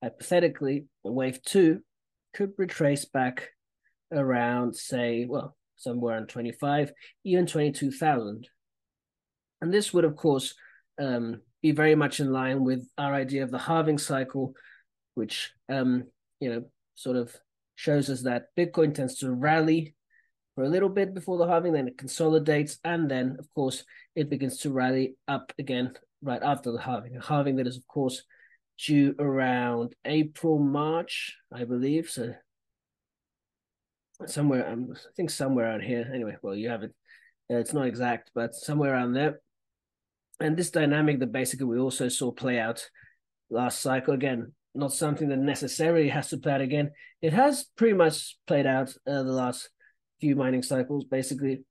hypothetically, 0.02 0.86
wave 1.04 1.40
two 1.42 1.80
could 2.34 2.52
retrace 2.58 3.04
back 3.04 3.50
around, 4.12 4.76
say, 4.76 5.26
well, 5.28 5.56
somewhere 5.76 6.16
around 6.16 6.28
25, 6.28 6.92
even 7.24 7.46
22,000. 7.46 8.48
And 9.60 9.72
this 9.72 9.92
would, 9.92 10.04
of 10.04 10.16
course, 10.16 10.54
um, 11.00 11.40
be 11.62 11.72
very 11.72 11.94
much 11.94 12.20
in 12.20 12.32
line 12.32 12.64
with 12.64 12.86
our 12.96 13.14
idea 13.14 13.42
of 13.42 13.50
the 13.50 13.58
halving 13.58 13.98
cycle, 13.98 14.54
which, 15.14 15.52
um, 15.68 16.04
you 16.40 16.50
know, 16.50 16.64
sort 16.94 17.16
of 17.16 17.34
shows 17.74 18.10
us 18.10 18.22
that 18.22 18.48
Bitcoin 18.58 18.94
tends 18.94 19.18
to 19.18 19.30
rally 19.30 19.94
for 20.54 20.64
a 20.64 20.68
little 20.68 20.88
bit 20.88 21.14
before 21.14 21.38
the 21.38 21.46
halving, 21.46 21.72
then 21.72 21.88
it 21.88 21.96
consolidates, 21.96 22.78
and 22.84 23.10
then, 23.10 23.36
of 23.38 23.48
course, 23.54 23.84
it 24.14 24.28
begins 24.28 24.58
to 24.58 24.70
rally 24.70 25.16
up 25.28 25.52
again 25.58 25.92
right 26.22 26.42
after 26.42 26.72
the 26.72 26.80
halving. 26.80 27.16
A 27.16 27.24
halving 27.24 27.56
that 27.56 27.66
is, 27.66 27.76
of 27.76 27.86
course, 27.86 28.22
due 28.84 29.14
around 29.18 29.94
April, 30.04 30.58
March, 30.58 31.36
I 31.52 31.64
believe. 31.64 32.10
So 32.10 32.34
somewhere, 34.26 34.68
um, 34.68 34.92
I 34.92 35.12
think 35.16 35.30
somewhere 35.30 35.66
around 35.66 35.82
here. 35.82 36.10
Anyway, 36.12 36.36
well, 36.42 36.54
you 36.54 36.68
have 36.68 36.82
it. 36.82 36.94
Uh, 37.50 37.56
it's 37.56 37.72
not 37.72 37.86
exact, 37.86 38.30
but 38.34 38.54
somewhere 38.54 38.92
around 38.92 39.12
there. 39.12 39.40
And 40.40 40.56
this 40.56 40.70
dynamic 40.70 41.20
that 41.20 41.32
basically 41.32 41.66
we 41.66 41.78
also 41.78 42.08
saw 42.08 42.30
play 42.30 42.58
out 42.58 42.88
last 43.50 43.80
cycle 43.80 44.14
again, 44.14 44.52
not 44.74 44.92
something 44.92 45.28
that 45.28 45.38
necessarily 45.38 46.08
has 46.08 46.28
to 46.30 46.38
play 46.38 46.52
out 46.52 46.60
again. 46.60 46.92
It 47.20 47.32
has 47.32 47.66
pretty 47.76 47.94
much 47.94 48.36
played 48.46 48.66
out 48.66 48.90
uh, 49.06 49.22
the 49.22 49.32
last 49.32 49.68
few 50.20 50.36
mining 50.36 50.62
cycles, 50.62 51.04
basically. 51.04 51.64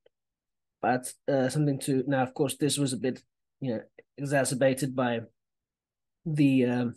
But 0.82 1.12
uh, 1.28 1.48
something 1.48 1.78
to 1.80 2.04
now, 2.06 2.22
of 2.22 2.34
course, 2.34 2.56
this 2.56 2.78
was 2.78 2.92
a 2.92 2.98
bit, 2.98 3.20
you 3.60 3.74
know, 3.74 3.82
exacerbated 4.16 4.94
by 4.94 5.20
the 6.24 6.64
um, 6.66 6.94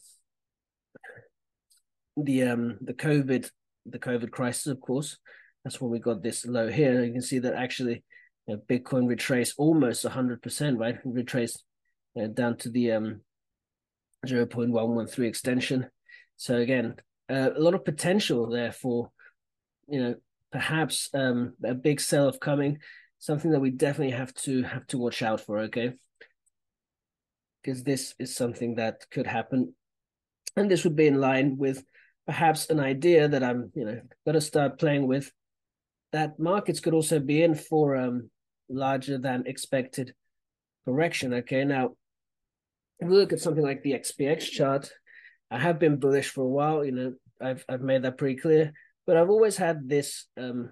the 2.15 2.43
um 2.43 2.77
the 2.81 2.93
COVID 2.93 3.49
the 3.85 3.99
COVID 3.99 4.31
crisis, 4.31 4.67
of 4.67 4.79
course. 4.79 5.17
That's 5.63 5.79
when 5.79 5.91
we 5.91 5.99
got 5.99 6.21
this 6.21 6.45
low 6.45 6.69
here. 6.69 7.03
You 7.03 7.11
can 7.11 7.21
see 7.21 7.39
that 7.39 7.53
actually 7.53 8.03
you 8.47 8.55
know, 8.55 8.61
Bitcoin 8.69 9.07
retraced 9.07 9.55
almost 9.57 10.05
100%, 10.05 10.77
right? 10.77 10.97
Retraced 11.05 11.63
uh, 12.21 12.27
down 12.27 12.57
to 12.57 12.69
the 12.69 12.91
um 12.91 13.21
0.113 14.25 15.27
extension. 15.27 15.87
So 16.37 16.57
again, 16.57 16.95
uh, 17.29 17.49
a 17.55 17.59
lot 17.59 17.73
of 17.73 17.85
potential 17.85 18.49
there 18.49 18.71
for, 18.71 19.11
you 19.87 20.01
know, 20.01 20.15
perhaps 20.51 21.09
um, 21.13 21.53
a 21.63 21.73
big 21.73 21.99
sell 21.99 22.27
of 22.27 22.39
coming, 22.39 22.79
something 23.19 23.51
that 23.51 23.59
we 23.59 23.69
definitely 23.69 24.15
have 24.15 24.33
to 24.33 24.63
have 24.63 24.85
to 24.87 24.97
watch 24.97 25.21
out 25.21 25.41
for. 25.41 25.59
Okay, 25.59 25.93
because 27.61 27.83
this 27.83 28.13
is 28.19 28.35
something 28.35 28.75
that 28.75 29.05
could 29.11 29.27
happen, 29.27 29.73
and 30.55 30.69
this 30.69 30.83
would 30.83 30.95
be 30.95 31.07
in 31.07 31.19
line 31.19 31.57
with 31.57 31.83
perhaps 32.25 32.69
an 32.69 32.79
idea 32.79 33.27
that 33.27 33.43
I'm, 33.43 33.71
you 33.75 33.85
know, 33.85 34.01
going 34.25 34.35
to 34.35 34.41
start 34.41 34.79
playing 34.79 35.07
with. 35.07 35.31
That 36.13 36.39
markets 36.39 36.79
could 36.79 36.93
also 36.93 37.19
be 37.19 37.43
in 37.43 37.55
for 37.55 37.95
um 37.97 38.29
larger 38.69 39.17
than 39.17 39.43
expected 39.45 40.13
correction. 40.85 41.33
Okay, 41.33 41.65
now 41.65 41.91
if 42.99 43.09
we 43.09 43.15
look 43.17 43.33
at 43.33 43.41
something 43.41 43.63
like 43.63 43.83
the 43.83 43.93
SPX 43.93 44.49
chart, 44.49 44.91
I 45.51 45.59
have 45.59 45.79
been 45.79 45.99
bullish 45.99 46.29
for 46.29 46.41
a 46.41 46.47
while. 46.47 46.85
You 46.85 46.91
know, 46.91 47.13
I've 47.41 47.65
I've 47.67 47.81
made 47.81 48.03
that 48.03 48.17
pretty 48.17 48.39
clear. 48.39 48.71
But 49.05 49.17
I've 49.17 49.29
always 49.29 49.57
had 49.57 49.89
this 49.89 50.25
um, 50.37 50.69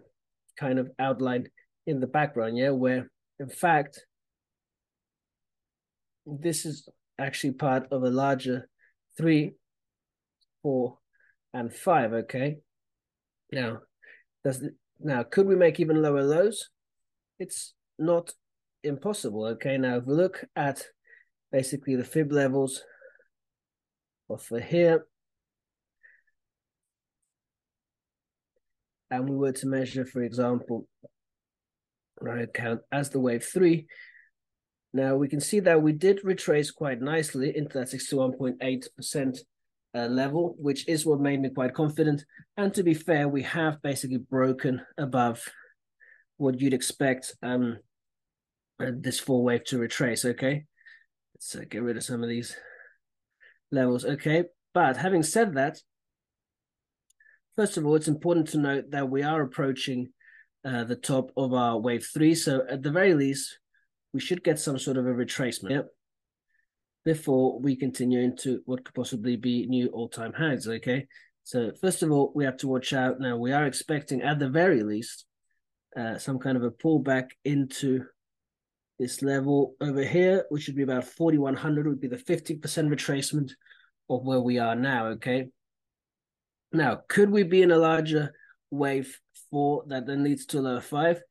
kind 0.57 0.79
of 0.79 0.89
outline 0.97 1.49
in 1.85 1.99
the 1.99 2.07
background, 2.07 2.57
yeah, 2.57 2.69
where 2.69 3.09
in 3.39 3.49
fact 3.49 4.05
this 6.25 6.65
is 6.65 6.87
actually 7.19 7.53
part 7.53 7.87
of 7.91 8.03
a 8.03 8.09
larger 8.09 8.69
three, 9.17 9.53
four, 10.63 10.97
and 11.53 11.73
five. 11.73 12.13
Okay. 12.13 12.59
Now, 13.51 13.79
does 14.45 14.63
now 15.03 15.23
could 15.23 15.47
we 15.47 15.55
make 15.55 15.79
even 15.79 16.01
lower 16.01 16.23
lows? 16.23 16.69
It's 17.39 17.73
not 17.97 18.33
impossible. 18.83 19.45
Okay. 19.45 19.77
Now, 19.77 19.97
if 19.97 20.05
we 20.05 20.13
look 20.13 20.45
at 20.55 20.83
basically 21.51 21.95
the 21.95 22.03
fib 22.03 22.31
levels 22.31 22.83
of 24.29 24.41
for 24.41 24.59
here, 24.59 25.05
and 29.09 29.29
we 29.29 29.35
were 29.35 29.51
to 29.51 29.67
measure, 29.67 30.05
for 30.05 30.23
example, 30.23 30.87
right 32.19 32.51
count 32.53 32.81
as 32.91 33.09
the 33.09 33.19
wave 33.19 33.43
three, 33.43 33.87
now 34.93 35.15
we 35.15 35.27
can 35.27 35.39
see 35.39 35.59
that 35.61 35.81
we 35.81 35.93
did 35.93 36.21
retrace 36.23 36.71
quite 36.71 37.01
nicely 37.01 37.55
into 37.55 37.77
that 37.77 37.89
61.8% 37.89 39.39
uh, 39.95 40.07
level, 40.07 40.55
which 40.57 40.87
is 40.87 41.05
what 41.05 41.19
made 41.19 41.41
me 41.41 41.49
quite 41.49 41.73
confident. 41.73 42.23
And 42.57 42.73
to 42.73 42.83
be 42.83 42.93
fair, 42.93 43.27
we 43.27 43.43
have 43.43 43.81
basically 43.81 44.17
broken 44.17 44.81
above 44.97 45.43
what 46.37 46.59
you'd 46.59 46.73
expect 46.73 47.35
um, 47.43 47.77
uh, 48.79 48.91
this 48.93 49.19
four 49.19 49.43
wave 49.43 49.63
to 49.65 49.77
retrace, 49.77 50.25
okay? 50.25 50.65
Let's 51.35 51.55
uh, 51.55 51.61
get 51.69 51.83
rid 51.83 51.97
of 51.97 52.03
some 52.03 52.23
of 52.23 52.29
these 52.29 52.55
levels, 53.71 54.05
okay? 54.05 54.45
But 54.73 54.97
having 54.97 55.23
said 55.23 55.55
that, 55.55 55.79
First 57.55 57.77
of 57.77 57.85
all, 57.85 57.95
it's 57.95 58.07
important 58.07 58.47
to 58.49 58.57
note 58.57 58.91
that 58.91 59.09
we 59.09 59.23
are 59.23 59.41
approaching 59.41 60.09
uh, 60.63 60.83
the 60.85 60.95
top 60.95 61.31
of 61.35 61.53
our 61.53 61.77
wave 61.77 62.07
three. 62.13 62.33
So 62.33 62.65
at 62.69 62.81
the 62.81 62.91
very 62.91 63.13
least, 63.13 63.59
we 64.13 64.19
should 64.19 64.43
get 64.43 64.59
some 64.59 64.79
sort 64.79 64.97
of 64.97 65.05
a 65.05 65.09
retracement 65.09 65.71
yep. 65.71 65.87
Before 67.03 67.59
we 67.59 67.75
continue 67.75 68.19
into 68.19 68.61
what 68.65 68.83
could 68.83 68.95
possibly 68.95 69.35
be 69.35 69.65
new 69.67 69.87
all-time 69.87 70.33
highs. 70.33 70.67
Okay. 70.67 71.07
So 71.43 71.71
first 71.81 72.03
of 72.03 72.11
all, 72.11 72.31
we 72.35 72.45
have 72.45 72.57
to 72.57 72.67
watch 72.67 72.93
out. 72.93 73.19
Now 73.19 73.37
we 73.37 73.51
are 73.51 73.65
expecting 73.65 74.21
at 74.21 74.39
the 74.39 74.49
very 74.49 74.83
least 74.83 75.25
uh, 75.97 76.17
some 76.17 76.39
kind 76.39 76.55
of 76.55 76.63
a 76.63 76.71
pullback 76.71 77.31
into 77.43 78.05
this 78.99 79.23
level 79.23 79.75
over 79.81 80.03
here, 80.03 80.45
which 80.49 80.67
would 80.67 80.75
be 80.75 80.83
about 80.83 81.05
4,100 81.05 81.87
would 81.87 81.99
be 81.99 82.07
the 82.07 82.17
50% 82.17 82.59
retracement 82.59 83.51
of 84.09 84.23
where 84.23 84.39
we 84.39 84.59
are 84.59 84.75
now. 84.75 85.07
Okay. 85.07 85.49
Now, 86.71 87.01
could 87.09 87.31
we 87.31 87.43
be 87.43 87.63
in 87.63 87.71
a 87.71 87.77
larger 87.77 88.33
wave 88.69 89.19
four 89.49 89.83
that 89.87 90.05
then 90.05 90.23
leads 90.23 90.45
to 90.47 90.59
a 90.59 90.61
lower 90.61 90.81
five? 90.81 91.21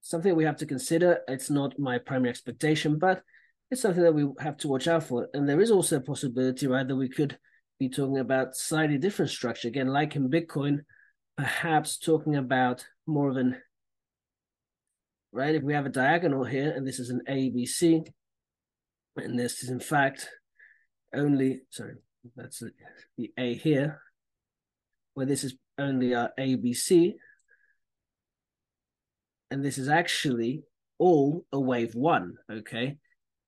Something 0.00 0.34
we 0.34 0.44
have 0.44 0.56
to 0.56 0.66
consider. 0.66 1.20
It's 1.28 1.50
not 1.50 1.78
my 1.78 1.98
primary 1.98 2.30
expectation, 2.30 2.98
but 2.98 3.22
it's 3.70 3.82
something 3.82 4.02
that 4.02 4.14
we 4.14 4.26
have 4.40 4.56
to 4.58 4.68
watch 4.68 4.88
out 4.88 5.04
for. 5.04 5.28
And 5.32 5.48
there 5.48 5.60
is 5.60 5.70
also 5.70 5.96
a 5.96 6.00
possibility, 6.00 6.66
right, 6.66 6.86
that 6.86 6.96
we 6.96 7.08
could 7.08 7.38
be 7.78 7.88
talking 7.88 8.18
about 8.18 8.56
slightly 8.56 8.98
different 8.98 9.30
structure. 9.30 9.68
Again, 9.68 9.88
like 9.88 10.16
in 10.16 10.28
Bitcoin, 10.28 10.80
perhaps 11.36 11.98
talking 11.98 12.36
about 12.36 12.84
more 13.06 13.30
of 13.30 13.36
an 13.36 13.56
right? 15.32 15.54
If 15.54 15.62
we 15.62 15.74
have 15.74 15.86
a 15.86 15.90
diagonal 15.90 16.44
here, 16.44 16.72
and 16.72 16.86
this 16.86 16.98
is 16.98 17.10
an 17.10 17.22
ABC, 17.28 18.04
and 19.16 19.38
this 19.38 19.62
is 19.62 19.70
in 19.70 19.80
fact 19.80 20.28
only 21.14 21.60
sorry, 21.70 21.94
that's 22.36 22.62
the 23.16 23.30
A 23.38 23.54
here, 23.54 24.00
where 25.14 25.26
this 25.26 25.44
is 25.44 25.54
only 25.78 26.14
our 26.14 26.30
ABC, 26.38 27.14
and 29.50 29.64
this 29.64 29.78
is 29.78 29.88
actually 29.88 30.62
all 30.98 31.44
a 31.52 31.60
wave 31.60 31.94
one, 31.94 32.34
okay? 32.50 32.98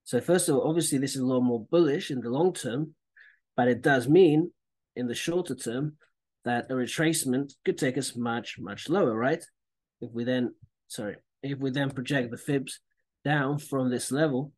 So 0.04 0.20
first 0.20 0.48
of 0.48 0.56
all, 0.56 0.68
obviously 0.68 0.98
this 0.98 1.14
is 1.14 1.22
a 1.22 1.26
lot 1.26 1.40
more 1.40 1.66
bullish 1.70 2.10
in 2.10 2.20
the 2.20 2.30
long 2.30 2.52
term, 2.52 2.94
but 3.56 3.68
it 3.68 3.82
does 3.82 4.08
mean 4.08 4.50
in 4.96 5.06
the 5.06 5.14
shorter 5.14 5.54
term 5.54 5.96
that 6.44 6.70
a 6.70 6.74
retracement 6.74 7.54
could 7.64 7.78
take 7.78 7.96
us 7.96 8.16
much, 8.16 8.56
much 8.58 8.88
lower, 8.88 9.14
right? 9.14 9.44
If 10.00 10.10
we 10.12 10.24
then, 10.24 10.54
sorry, 10.88 11.16
if 11.42 11.58
we 11.58 11.70
then 11.70 11.90
project 11.90 12.30
the 12.30 12.36
fibs 12.36 12.80
down 13.24 13.58
from 13.58 13.90
this 13.90 14.10
level 14.10 14.52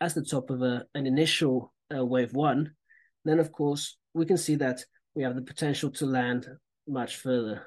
as 0.00 0.14
the 0.14 0.24
top 0.24 0.50
of 0.50 0.62
a, 0.62 0.84
an 0.94 1.06
initial 1.06 1.72
uh, 1.94 2.04
wave 2.04 2.32
one, 2.32 2.72
then 3.24 3.38
of 3.38 3.52
course 3.52 3.96
we 4.14 4.24
can 4.24 4.36
see 4.36 4.54
that 4.56 4.84
we 5.14 5.22
have 5.22 5.34
the 5.34 5.42
potential 5.42 5.90
to 5.90 6.06
land 6.06 6.46
much 6.86 7.16
further 7.16 7.62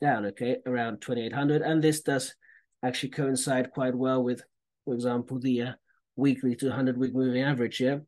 down, 0.00 0.26
okay, 0.26 0.56
around 0.66 1.00
2800. 1.00 1.62
And 1.62 1.82
this 1.82 2.00
does 2.00 2.34
actually 2.82 3.10
coincide 3.10 3.70
quite 3.70 3.94
well 3.94 4.22
with, 4.22 4.42
for 4.84 4.94
example, 4.94 5.38
the 5.38 5.62
uh, 5.62 5.72
weekly 6.16 6.54
to 6.56 6.66
100 6.66 6.98
week 6.98 7.14
moving 7.14 7.42
average, 7.42 7.76
here. 7.76 8.02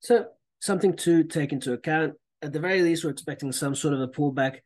So 0.00 0.26
something 0.60 0.96
to 0.98 1.24
take 1.24 1.52
into 1.52 1.72
account. 1.72 2.14
At 2.42 2.52
the 2.52 2.60
very 2.60 2.82
least, 2.82 3.04
we're 3.04 3.10
expecting 3.10 3.52
some 3.52 3.74
sort 3.74 3.94
of 3.94 4.00
a 4.00 4.08
pullback. 4.08 4.58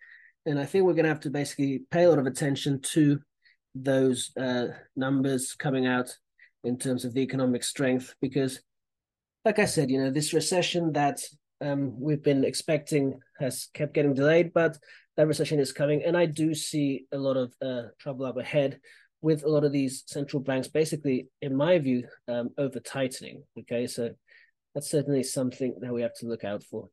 And 0.46 0.58
I 0.58 0.64
think 0.64 0.84
we're 0.84 0.94
going 0.94 1.04
to 1.04 1.10
have 1.10 1.20
to 1.20 1.30
basically 1.30 1.82
pay 1.90 2.04
a 2.04 2.08
lot 2.08 2.18
of 2.18 2.26
attention 2.26 2.80
to 2.92 3.18
those 3.74 4.30
uh, 4.40 4.68
numbers 4.94 5.54
coming 5.54 5.86
out 5.86 6.10
in 6.64 6.78
terms 6.78 7.04
of 7.04 7.12
the 7.12 7.20
economic 7.20 7.62
strength 7.62 8.14
because, 8.20 8.60
like 9.44 9.58
I 9.58 9.66
said, 9.66 9.90
you 9.90 10.02
know, 10.02 10.10
this 10.10 10.32
recession 10.32 10.92
that 10.92 11.20
um, 11.60 11.98
we've 12.00 12.22
been 12.22 12.44
expecting 12.44 13.18
has 13.38 13.68
kept 13.74 13.94
getting 13.94 14.14
delayed, 14.14 14.52
but 14.52 14.78
that 15.16 15.26
recession 15.26 15.60
is 15.60 15.72
coming, 15.72 16.02
and 16.02 16.16
I 16.16 16.26
do 16.26 16.54
see 16.54 17.06
a 17.12 17.16
lot 17.16 17.36
of 17.36 17.54
uh, 17.62 17.88
trouble 17.98 18.26
up 18.26 18.36
ahead 18.36 18.78
with 19.22 19.44
a 19.44 19.48
lot 19.48 19.64
of 19.64 19.72
these 19.72 20.04
central 20.06 20.42
banks, 20.42 20.68
basically, 20.68 21.28
in 21.40 21.56
my 21.56 21.78
view, 21.78 22.06
um, 22.28 22.50
over 22.58 22.80
tightening. 22.80 23.42
Okay, 23.58 23.86
so 23.86 24.10
that's 24.74 24.90
certainly 24.90 25.22
something 25.22 25.74
that 25.80 25.92
we 25.92 26.02
have 26.02 26.14
to 26.16 26.26
look 26.26 26.44
out 26.44 26.62
for. 26.62 26.88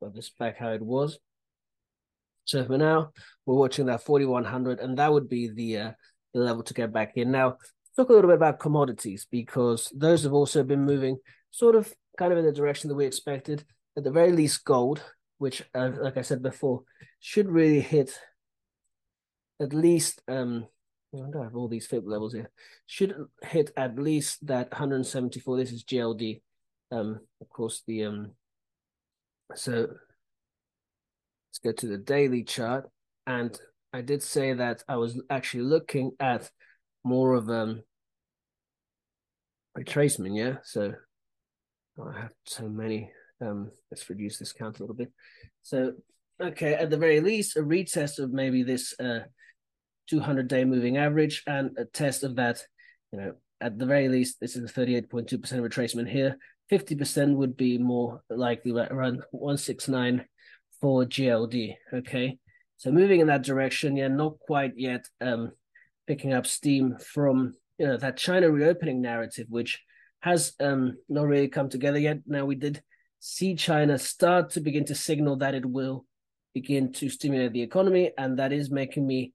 Well, 0.00 0.10
this 0.14 0.30
back 0.30 0.58
how 0.58 0.70
it 0.70 0.82
was. 0.82 1.18
So 2.44 2.64
for 2.64 2.76
now, 2.76 3.12
we're 3.46 3.54
watching 3.54 3.86
that 3.86 4.04
4100, 4.04 4.80
and 4.80 4.98
that 4.98 5.12
would 5.12 5.28
be 5.28 5.48
the 5.48 5.78
uh, 5.78 5.92
the 6.34 6.40
level 6.40 6.62
to 6.64 6.74
get 6.74 6.92
back 6.92 7.16
in. 7.16 7.30
Now, 7.30 7.56
talk 7.96 8.08
a 8.08 8.12
little 8.12 8.28
bit 8.28 8.36
about 8.36 8.60
commodities 8.60 9.26
because 9.30 9.90
those 9.94 10.24
have 10.24 10.34
also 10.34 10.62
been 10.62 10.84
moving 10.84 11.18
sort 11.50 11.74
of 11.74 11.92
kind 12.18 12.32
of 12.32 12.38
in 12.38 12.44
the 12.44 12.52
direction 12.52 12.88
that 12.88 12.96
we 12.96 13.06
expected. 13.06 13.64
At 13.96 14.04
the 14.04 14.10
very 14.10 14.32
least, 14.32 14.64
gold, 14.64 15.02
which, 15.38 15.62
uh, 15.74 15.90
like 16.00 16.16
I 16.16 16.22
said 16.22 16.42
before, 16.42 16.82
should 17.20 17.48
really 17.48 17.80
hit 17.80 18.18
at 19.64 19.72
least. 19.74 20.22
Um, 20.28 20.66
I 21.14 21.42
have 21.42 21.54
all 21.54 21.68
these 21.68 21.86
fib 21.86 22.06
levels 22.06 22.34
here. 22.34 22.50
Should 22.86 23.14
hit 23.42 23.70
at 23.76 23.98
least 23.98 24.46
that 24.46 24.70
174. 24.70 25.56
This 25.56 25.72
is 25.72 25.84
GLD. 25.84 26.42
Um, 26.90 27.20
of 27.40 27.48
course, 27.48 27.82
the 27.86 28.04
um. 28.04 28.32
So 29.54 29.72
let's 31.48 31.58
go 31.62 31.72
to 31.72 31.86
the 31.86 31.98
daily 31.98 32.44
chart, 32.44 32.88
and 33.26 33.58
I 33.92 34.00
did 34.00 34.22
say 34.22 34.52
that 34.54 34.82
I 34.88 34.96
was 34.96 35.20
actually 35.30 35.64
looking 35.64 36.12
at 36.18 36.50
more 37.04 37.34
of 37.34 37.48
um 37.48 37.82
retracement. 39.78 40.36
Yeah, 40.36 40.56
so 40.64 40.94
I 42.04 42.20
have 42.20 42.32
so 42.46 42.68
many. 42.68 43.10
Um, 43.40 43.70
let's 43.90 44.08
reduce 44.08 44.38
this 44.38 44.52
count 44.52 44.78
a 44.78 44.82
little 44.82 44.96
bit. 44.96 45.12
So, 45.62 45.92
okay, 46.40 46.74
at 46.74 46.90
the 46.90 46.96
very 46.96 47.20
least, 47.20 47.56
a 47.56 47.62
retest 47.62 48.18
of 48.18 48.32
maybe 48.32 48.62
this 48.62 48.94
uh 48.98 49.20
200 50.08 50.48
day 50.48 50.64
moving 50.64 50.96
average 50.96 51.42
and 51.46 51.76
a 51.78 51.84
test 51.84 52.24
of 52.24 52.36
that, 52.36 52.62
you 53.12 53.18
know, 53.18 53.34
at 53.60 53.78
the 53.78 53.86
very 53.86 54.08
least, 54.08 54.40
this 54.40 54.56
is 54.56 54.70
a 54.70 54.72
38.2% 54.74 55.40
retracement 55.40 56.08
here. 56.08 56.36
50% 56.70 57.36
would 57.36 57.56
be 57.56 57.78
more 57.78 58.22
likely 58.30 58.72
around 58.72 59.22
169 59.30 60.24
for 60.80 61.04
GLD. 61.04 61.76
Okay. 61.92 62.38
So 62.76 62.90
moving 62.90 63.20
in 63.20 63.28
that 63.28 63.42
direction, 63.42 63.96
yeah, 63.96 64.08
not 64.08 64.38
quite 64.38 64.72
yet 64.76 65.06
um, 65.20 65.52
picking 66.06 66.32
up 66.32 66.46
steam 66.46 66.96
from 66.98 67.54
you 67.78 67.86
know 67.86 67.96
that 67.96 68.16
China 68.16 68.50
reopening 68.50 69.00
narrative, 69.00 69.46
which 69.48 69.80
has 70.20 70.52
um, 70.60 70.96
not 71.08 71.26
really 71.26 71.48
come 71.48 71.68
together 71.68 71.98
yet. 71.98 72.18
Now 72.26 72.44
we 72.44 72.54
did 72.54 72.82
see 73.20 73.54
China 73.54 73.98
start 73.98 74.50
to 74.50 74.60
begin 74.60 74.84
to 74.86 74.94
signal 74.94 75.36
that 75.36 75.54
it 75.54 75.64
will 75.64 76.04
begin 76.54 76.92
to 76.92 77.08
stimulate 77.08 77.52
the 77.52 77.62
economy, 77.62 78.12
and 78.18 78.38
that 78.38 78.52
is 78.52 78.70
making 78.70 79.06
me 79.06 79.32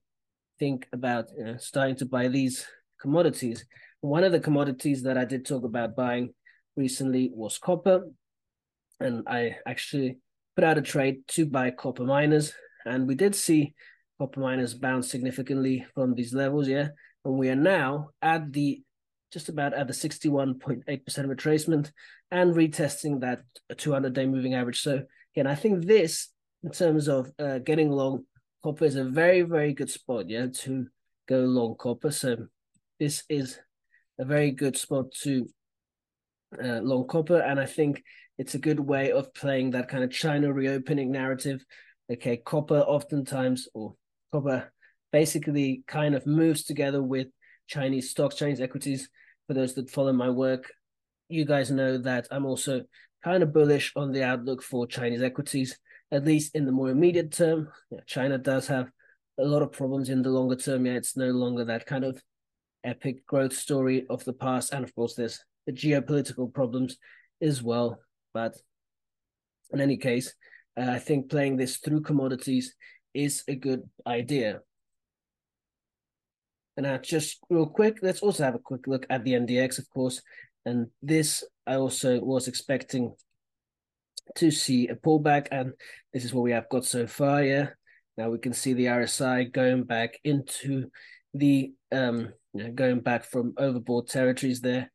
think 0.60 0.86
about 0.92 1.30
you 1.36 1.44
know, 1.44 1.56
starting 1.56 1.96
to 1.96 2.06
buy 2.06 2.28
these 2.28 2.64
commodities. 3.00 3.64
One 4.02 4.22
of 4.22 4.30
the 4.30 4.38
commodities 4.38 5.02
that 5.02 5.18
I 5.18 5.24
did 5.24 5.44
talk 5.44 5.64
about 5.64 5.96
buying 5.96 6.32
recently 6.76 7.30
was 7.34 7.58
copper, 7.58 8.08
and 9.00 9.24
I 9.26 9.56
actually 9.66 10.18
put 10.54 10.64
out 10.64 10.78
a 10.78 10.82
trade 10.82 11.26
to 11.28 11.46
buy 11.46 11.70
copper 11.70 12.04
miners, 12.04 12.52
and 12.84 13.08
we 13.08 13.14
did 13.16 13.34
see 13.34 13.74
copper 14.18 14.40
miners 14.40 14.74
bounce 14.74 15.10
significantly 15.10 15.86
from 15.94 16.14
these 16.14 16.34
levels, 16.34 16.68
yeah. 16.68 16.88
And 17.24 17.34
we 17.34 17.48
are 17.48 17.56
now 17.56 18.10
at 18.22 18.52
the 18.52 18.82
just 19.32 19.48
about 19.48 19.74
at 19.74 19.86
the 19.86 19.92
61.8% 19.92 20.84
retracement 20.84 21.92
and 22.30 22.54
retesting 22.54 23.20
that 23.20 23.42
200 23.76 24.12
day 24.12 24.26
moving 24.26 24.54
average. 24.54 24.80
So, 24.80 25.04
again, 25.34 25.46
I 25.46 25.54
think 25.54 25.86
this, 25.86 26.28
in 26.64 26.72
terms 26.72 27.08
of 27.08 27.30
uh, 27.38 27.58
getting 27.58 27.90
long 27.90 28.24
copper, 28.62 28.84
is 28.84 28.96
a 28.96 29.04
very, 29.04 29.42
very 29.42 29.72
good 29.72 29.90
spot, 29.90 30.28
yeah, 30.28 30.46
to 30.62 30.86
go 31.28 31.40
long 31.40 31.76
copper. 31.78 32.10
So, 32.10 32.46
this 32.98 33.24
is 33.28 33.58
a 34.18 34.24
very 34.24 34.50
good 34.50 34.76
spot 34.76 35.06
to 35.22 35.48
uh, 36.62 36.80
long 36.80 37.06
copper. 37.06 37.40
And 37.40 37.58
I 37.58 37.66
think 37.66 38.02
it's 38.38 38.54
a 38.54 38.58
good 38.58 38.80
way 38.80 39.12
of 39.12 39.32
playing 39.34 39.70
that 39.70 39.88
kind 39.88 40.04
of 40.04 40.10
China 40.10 40.52
reopening 40.52 41.10
narrative. 41.10 41.64
Okay, 42.12 42.36
copper 42.38 42.80
oftentimes, 42.80 43.68
or 43.74 43.94
copper 44.32 44.72
basically 45.12 45.82
kind 45.86 46.14
of 46.14 46.26
moves 46.26 46.64
together 46.64 47.02
with 47.02 47.28
Chinese 47.66 48.10
stocks, 48.10 48.36
Chinese 48.36 48.60
equities. 48.60 49.08
For 49.46 49.54
those 49.54 49.74
that 49.74 49.90
follow 49.90 50.12
my 50.12 50.30
work, 50.30 50.72
you 51.28 51.44
guys 51.44 51.70
know 51.70 51.98
that 51.98 52.28
I'm 52.30 52.46
also 52.46 52.82
kind 53.24 53.42
of 53.42 53.52
bullish 53.52 53.92
on 53.96 54.12
the 54.12 54.22
outlook 54.22 54.62
for 54.62 54.86
Chinese 54.86 55.22
equities, 55.22 55.78
at 56.12 56.24
least 56.24 56.54
in 56.54 56.66
the 56.66 56.72
more 56.72 56.90
immediate 56.90 57.32
term. 57.32 57.68
Yeah, 57.90 58.00
China 58.06 58.38
does 58.38 58.66
have 58.66 58.90
a 59.38 59.44
lot 59.44 59.62
of 59.62 59.72
problems 59.72 60.08
in 60.08 60.22
the 60.22 60.30
longer 60.30 60.56
term. 60.56 60.86
Yeah, 60.86 60.94
it's 60.94 61.16
no 61.16 61.30
longer 61.30 61.64
that 61.64 61.86
kind 61.86 62.04
of 62.04 62.22
epic 62.84 63.26
growth 63.26 63.52
story 63.52 64.06
of 64.10 64.24
the 64.24 64.32
past. 64.32 64.72
And 64.72 64.84
of 64.84 64.94
course, 64.94 65.14
there's 65.14 65.42
the 65.66 65.72
geopolitical 65.72 66.52
problems 66.52 66.96
as 67.40 67.62
well. 67.62 68.00
But 68.34 68.56
in 69.72 69.80
any 69.80 69.96
case, 69.96 70.34
uh, 70.78 70.90
I 70.90 70.98
think 70.98 71.30
playing 71.30 71.56
this 71.56 71.78
through 71.78 72.02
commodities 72.02 72.74
is 73.14 73.44
a 73.48 73.54
good 73.54 73.88
idea. 74.06 74.60
And 76.76 76.84
now, 76.86 76.98
just 76.98 77.38
real 77.50 77.66
quick, 77.66 77.98
let's 78.02 78.22
also 78.22 78.44
have 78.44 78.54
a 78.54 78.60
quick 78.60 78.86
look 78.86 79.06
at 79.10 79.24
the 79.24 79.32
NDX, 79.32 79.78
of 79.78 79.90
course. 79.90 80.22
And 80.64 80.88
this 81.02 81.44
I 81.66 81.74
also 81.74 82.20
was 82.20 82.48
expecting 82.48 83.14
to 84.36 84.50
see 84.50 84.88
a 84.88 84.94
pullback, 84.94 85.48
and 85.50 85.72
this 86.12 86.24
is 86.24 86.34
what 86.34 86.42
we 86.42 86.52
have 86.52 86.68
got 86.68 86.84
so 86.84 87.06
far. 87.06 87.42
Yeah, 87.42 87.70
now 88.16 88.30
we 88.30 88.38
can 88.38 88.52
see 88.52 88.72
the 88.72 88.86
RSI 88.86 89.52
going 89.52 89.84
back 89.84 90.18
into 90.24 90.90
the 91.34 91.72
um, 91.92 92.32
you 92.54 92.64
know, 92.64 92.72
going 92.72 93.00
back 93.00 93.24
from 93.24 93.52
overbought 93.54 94.08
territories 94.08 94.60
there, 94.60 94.90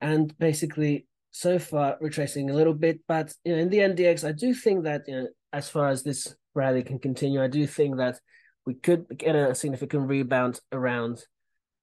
and 0.00 0.36
basically 0.38 1.06
so 1.30 1.58
far 1.58 1.96
retracing 2.00 2.50
a 2.50 2.54
little 2.54 2.74
bit. 2.74 3.00
But 3.06 3.34
you 3.44 3.52
know, 3.52 3.58
in 3.58 3.70
the 3.70 3.78
NDX, 3.78 4.26
I 4.26 4.32
do 4.32 4.54
think 4.54 4.84
that 4.84 5.02
you 5.06 5.14
know, 5.14 5.28
as 5.52 5.68
far 5.68 5.88
as 5.88 6.02
this 6.02 6.34
rally 6.54 6.82
can 6.82 6.98
continue, 6.98 7.42
I 7.42 7.48
do 7.48 7.66
think 7.66 7.96
that 7.98 8.18
we 8.66 8.74
could 8.74 9.06
get 9.16 9.34
a 9.34 9.54
significant 9.54 10.08
rebound 10.08 10.60
around 10.72 11.22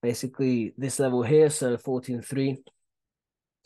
basically 0.01 0.73
this 0.78 0.99
level 0.99 1.23
here. 1.23 1.49
So 1.49 1.78
14.3. 1.78 2.58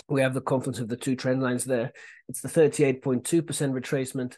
We 0.10 0.22
have 0.22 0.34
the 0.34 0.42
confluence 0.42 0.80
of 0.80 0.88
the 0.88 0.98
two 0.98 1.16
trend 1.16 1.42
lines 1.42 1.66
there. 1.66 1.94
It's 2.28 2.42
the 2.42 2.48
38.2% 2.48 3.24
retracement 3.24 4.38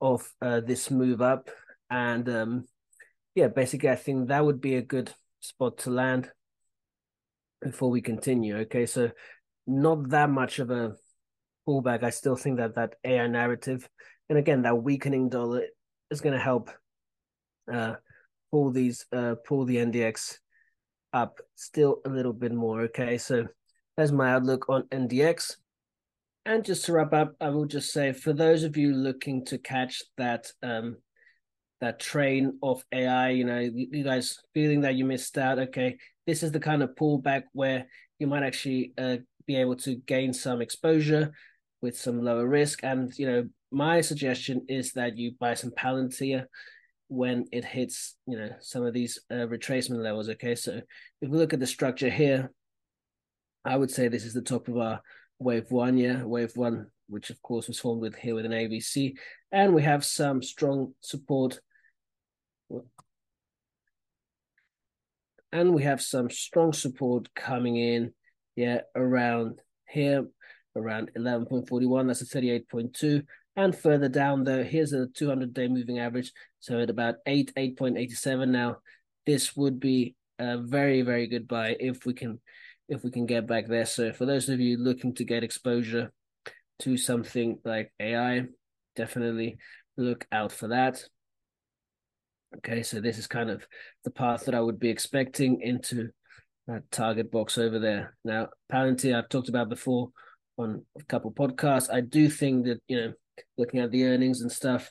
of 0.00 0.30
uh, 0.40 0.60
this 0.60 0.90
move 0.90 1.20
up. 1.20 1.50
And 1.90 2.28
um, 2.28 2.64
yeah, 3.34 3.48
basically, 3.48 3.90
I 3.90 3.96
think 3.96 4.28
that 4.28 4.44
would 4.44 4.60
be 4.60 4.76
a 4.76 4.82
good 4.82 5.12
spot 5.40 5.78
to 5.78 5.90
land 5.90 6.30
before 7.60 7.90
we 7.90 8.00
continue. 8.00 8.58
Okay, 8.58 8.86
so 8.86 9.10
not 9.66 10.10
that 10.10 10.30
much 10.30 10.58
of 10.58 10.70
a 10.70 10.94
pullback. 11.68 12.02
I 12.02 12.10
still 12.10 12.36
think 12.36 12.58
that 12.58 12.76
that 12.76 12.94
AI 13.04 13.26
narrative, 13.26 13.88
and 14.28 14.38
again, 14.38 14.62
that 14.62 14.82
weakening 14.82 15.28
dollar 15.28 15.64
is 16.10 16.20
going 16.20 16.34
to 16.34 16.40
help 16.40 16.70
uh, 17.72 17.94
pull 18.50 18.70
these 18.70 19.04
uh 19.12 19.34
pull 19.46 19.66
the 19.66 19.76
NDX 19.76 20.38
up 21.12 21.40
still 21.54 22.00
a 22.04 22.08
little 22.08 22.32
bit 22.32 22.52
more. 22.52 22.82
Okay, 22.82 23.18
so 23.18 23.46
that's 23.98 24.12
my 24.12 24.30
outlook 24.30 24.68
on 24.68 24.84
NDX. 24.84 25.56
And 26.46 26.64
just 26.64 26.84
to 26.84 26.92
wrap 26.92 27.12
up, 27.12 27.34
I 27.40 27.50
will 27.50 27.66
just 27.66 27.92
say 27.92 28.12
for 28.12 28.32
those 28.32 28.62
of 28.62 28.76
you 28.76 28.94
looking 28.94 29.44
to 29.46 29.58
catch 29.58 30.02
that 30.16 30.46
um 30.62 30.96
that 31.80 31.98
train 31.98 32.58
of 32.62 32.82
AI, 32.92 33.30
you 33.30 33.44
know, 33.44 33.58
you 33.58 34.04
guys 34.04 34.38
feeling 34.54 34.80
that 34.82 34.94
you 34.94 35.04
missed 35.04 35.36
out, 35.36 35.58
okay, 35.58 35.96
this 36.26 36.42
is 36.42 36.52
the 36.52 36.60
kind 36.60 36.82
of 36.82 36.94
pullback 36.94 37.42
where 37.52 37.86
you 38.18 38.26
might 38.26 38.42
actually 38.42 38.92
uh, 38.98 39.16
be 39.46 39.56
able 39.56 39.76
to 39.76 39.94
gain 39.94 40.32
some 40.32 40.60
exposure 40.60 41.32
with 41.80 41.96
some 41.96 42.20
lower 42.20 42.48
risk. 42.48 42.82
And, 42.82 43.16
you 43.16 43.26
know, 43.26 43.48
my 43.70 44.00
suggestion 44.00 44.66
is 44.68 44.92
that 44.94 45.16
you 45.16 45.32
buy 45.38 45.54
some 45.54 45.70
Palantir 45.70 46.46
when 47.06 47.44
it 47.52 47.64
hits, 47.64 48.16
you 48.26 48.36
know, 48.36 48.50
some 48.60 48.84
of 48.84 48.92
these 48.92 49.20
uh, 49.30 49.46
retracement 49.46 50.02
levels. 50.02 50.28
Okay, 50.30 50.56
so 50.56 50.80
if 51.20 51.30
we 51.30 51.38
look 51.38 51.52
at 51.52 51.60
the 51.60 51.66
structure 51.66 52.10
here, 52.10 52.50
I 53.68 53.76
would 53.76 53.90
say 53.90 54.08
this 54.08 54.24
is 54.24 54.32
the 54.32 54.40
top 54.40 54.68
of 54.68 54.78
our 54.78 55.02
wave 55.38 55.70
one. 55.70 55.98
Yeah, 55.98 56.24
wave 56.24 56.56
one, 56.56 56.86
which 57.08 57.28
of 57.28 57.40
course 57.42 57.68
was 57.68 57.78
formed 57.78 58.00
with 58.00 58.16
here 58.16 58.34
with 58.34 58.46
an 58.46 58.52
ABC, 58.52 59.16
and 59.52 59.74
we 59.74 59.82
have 59.82 60.04
some 60.04 60.42
strong 60.42 60.94
support. 61.00 61.60
And 65.52 65.74
we 65.74 65.82
have 65.82 66.02
some 66.02 66.30
strong 66.30 66.72
support 66.72 67.34
coming 67.34 67.76
in, 67.76 68.12
yeah, 68.56 68.80
around 68.94 69.60
here, 69.88 70.26
around 70.76 71.10
11.41. 71.16 72.06
That's 72.06 72.20
a 72.20 72.24
38.2. 72.26 73.24
And 73.56 73.76
further 73.76 74.10
down, 74.10 74.44
though, 74.44 74.62
here's 74.62 74.92
a 74.92 75.06
200 75.06 75.54
day 75.54 75.68
moving 75.68 75.98
average. 75.98 76.32
So 76.60 76.80
at 76.80 76.90
about 76.90 77.16
8, 77.26 77.52
8.87 77.56 78.48
now, 78.48 78.78
this 79.26 79.56
would 79.56 79.80
be 79.80 80.14
a 80.38 80.58
very 80.58 81.02
very 81.02 81.26
good 81.26 81.48
buy 81.48 81.76
if 81.80 82.06
we 82.06 82.14
can 82.14 82.40
if 82.88 83.02
we 83.04 83.10
can 83.10 83.26
get 83.26 83.46
back 83.46 83.66
there. 83.66 83.86
So 83.86 84.12
for 84.12 84.26
those 84.26 84.48
of 84.48 84.60
you 84.60 84.78
looking 84.78 85.14
to 85.14 85.24
get 85.24 85.44
exposure 85.44 86.12
to 86.80 86.96
something 86.96 87.58
like 87.64 87.92
AI, 88.00 88.44
definitely 88.96 89.58
look 89.96 90.26
out 90.32 90.52
for 90.52 90.68
that. 90.68 91.02
Okay, 92.56 92.82
so 92.82 93.00
this 93.00 93.18
is 93.18 93.26
kind 93.26 93.50
of 93.50 93.66
the 94.04 94.10
path 94.10 94.46
that 94.46 94.54
I 94.54 94.60
would 94.60 94.78
be 94.78 94.88
expecting 94.88 95.60
into 95.60 96.08
that 96.66 96.90
target 96.90 97.30
box 97.30 97.58
over 97.58 97.78
there. 97.78 98.16
Now, 98.24 98.48
Palantir, 98.72 99.16
I've 99.16 99.28
talked 99.28 99.48
about 99.48 99.68
before 99.68 100.10
on 100.56 100.84
a 100.98 101.04
couple 101.04 101.32
podcasts. 101.32 101.92
I 101.92 102.00
do 102.00 102.30
think 102.30 102.64
that 102.66 102.80
you 102.88 102.96
know, 102.96 103.12
looking 103.58 103.80
at 103.80 103.90
the 103.90 104.04
earnings 104.04 104.40
and 104.40 104.50
stuff, 104.50 104.90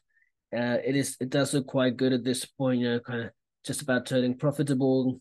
uh, 0.56 0.78
it 0.86 0.96
is 0.96 1.18
it 1.20 1.30
does 1.30 1.54
look 1.54 1.68
quite 1.68 1.98
good 1.98 2.14
at 2.14 2.24
this 2.24 2.46
point. 2.46 2.82
You 2.82 2.92
know, 2.92 3.00
kind 3.00 3.24
of 3.24 3.32
just 3.66 3.82
about 3.82 4.06
turning 4.06 4.38
profitable. 4.38 5.20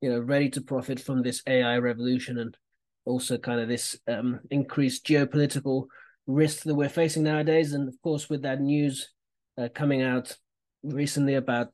You 0.00 0.10
know, 0.10 0.20
ready 0.20 0.50
to 0.50 0.60
profit 0.60 1.00
from 1.00 1.22
this 1.22 1.42
AI 1.46 1.78
revolution 1.78 2.38
and 2.38 2.56
also 3.04 3.38
kind 3.38 3.60
of 3.60 3.68
this 3.68 3.98
um, 4.08 4.40
increased 4.50 5.06
geopolitical 5.06 5.86
risk 6.26 6.64
that 6.64 6.74
we're 6.74 6.88
facing 6.88 7.22
nowadays. 7.22 7.72
And 7.72 7.88
of 7.88 7.94
course, 8.02 8.28
with 8.28 8.42
that 8.42 8.60
news 8.60 9.10
uh, 9.58 9.68
coming 9.74 10.02
out 10.02 10.36
recently 10.82 11.34
about 11.34 11.68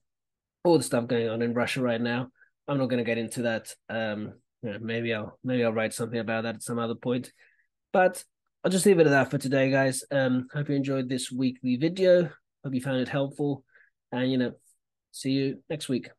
all 0.64 0.78
the 0.78 0.84
stuff 0.84 1.08
going 1.08 1.28
on 1.28 1.42
in 1.42 1.54
Russia 1.54 1.82
right 1.82 2.00
now. 2.00 2.28
I'm 2.68 2.78
not 2.78 2.86
going 2.86 2.98
to 2.98 3.04
get 3.04 3.18
into 3.18 3.42
that. 3.42 3.74
Um, 3.88 4.34
yeah, 4.62 4.78
maybe 4.80 5.12
I'll 5.12 5.38
maybe 5.42 5.64
I'll 5.64 5.72
write 5.72 5.92
something 5.92 6.20
about 6.20 6.42
that 6.44 6.56
at 6.56 6.62
some 6.62 6.78
other 6.78 6.94
point. 6.94 7.32
But 7.92 8.22
I'll 8.64 8.70
just 8.70 8.86
leave 8.86 9.00
it 9.00 9.06
at 9.06 9.10
that 9.10 9.30
for 9.30 9.38
today, 9.38 9.70
guys. 9.70 10.04
Um, 10.10 10.46
hope 10.52 10.68
you 10.68 10.76
enjoyed 10.76 11.08
this 11.08 11.32
weekly 11.32 11.76
video. 11.76 12.30
Hope 12.64 12.74
you 12.74 12.80
found 12.80 13.00
it 13.00 13.08
helpful, 13.08 13.64
and 14.12 14.30
you 14.30 14.38
know, 14.38 14.52
see 15.10 15.32
you 15.32 15.62
next 15.68 15.88
week. 15.88 16.10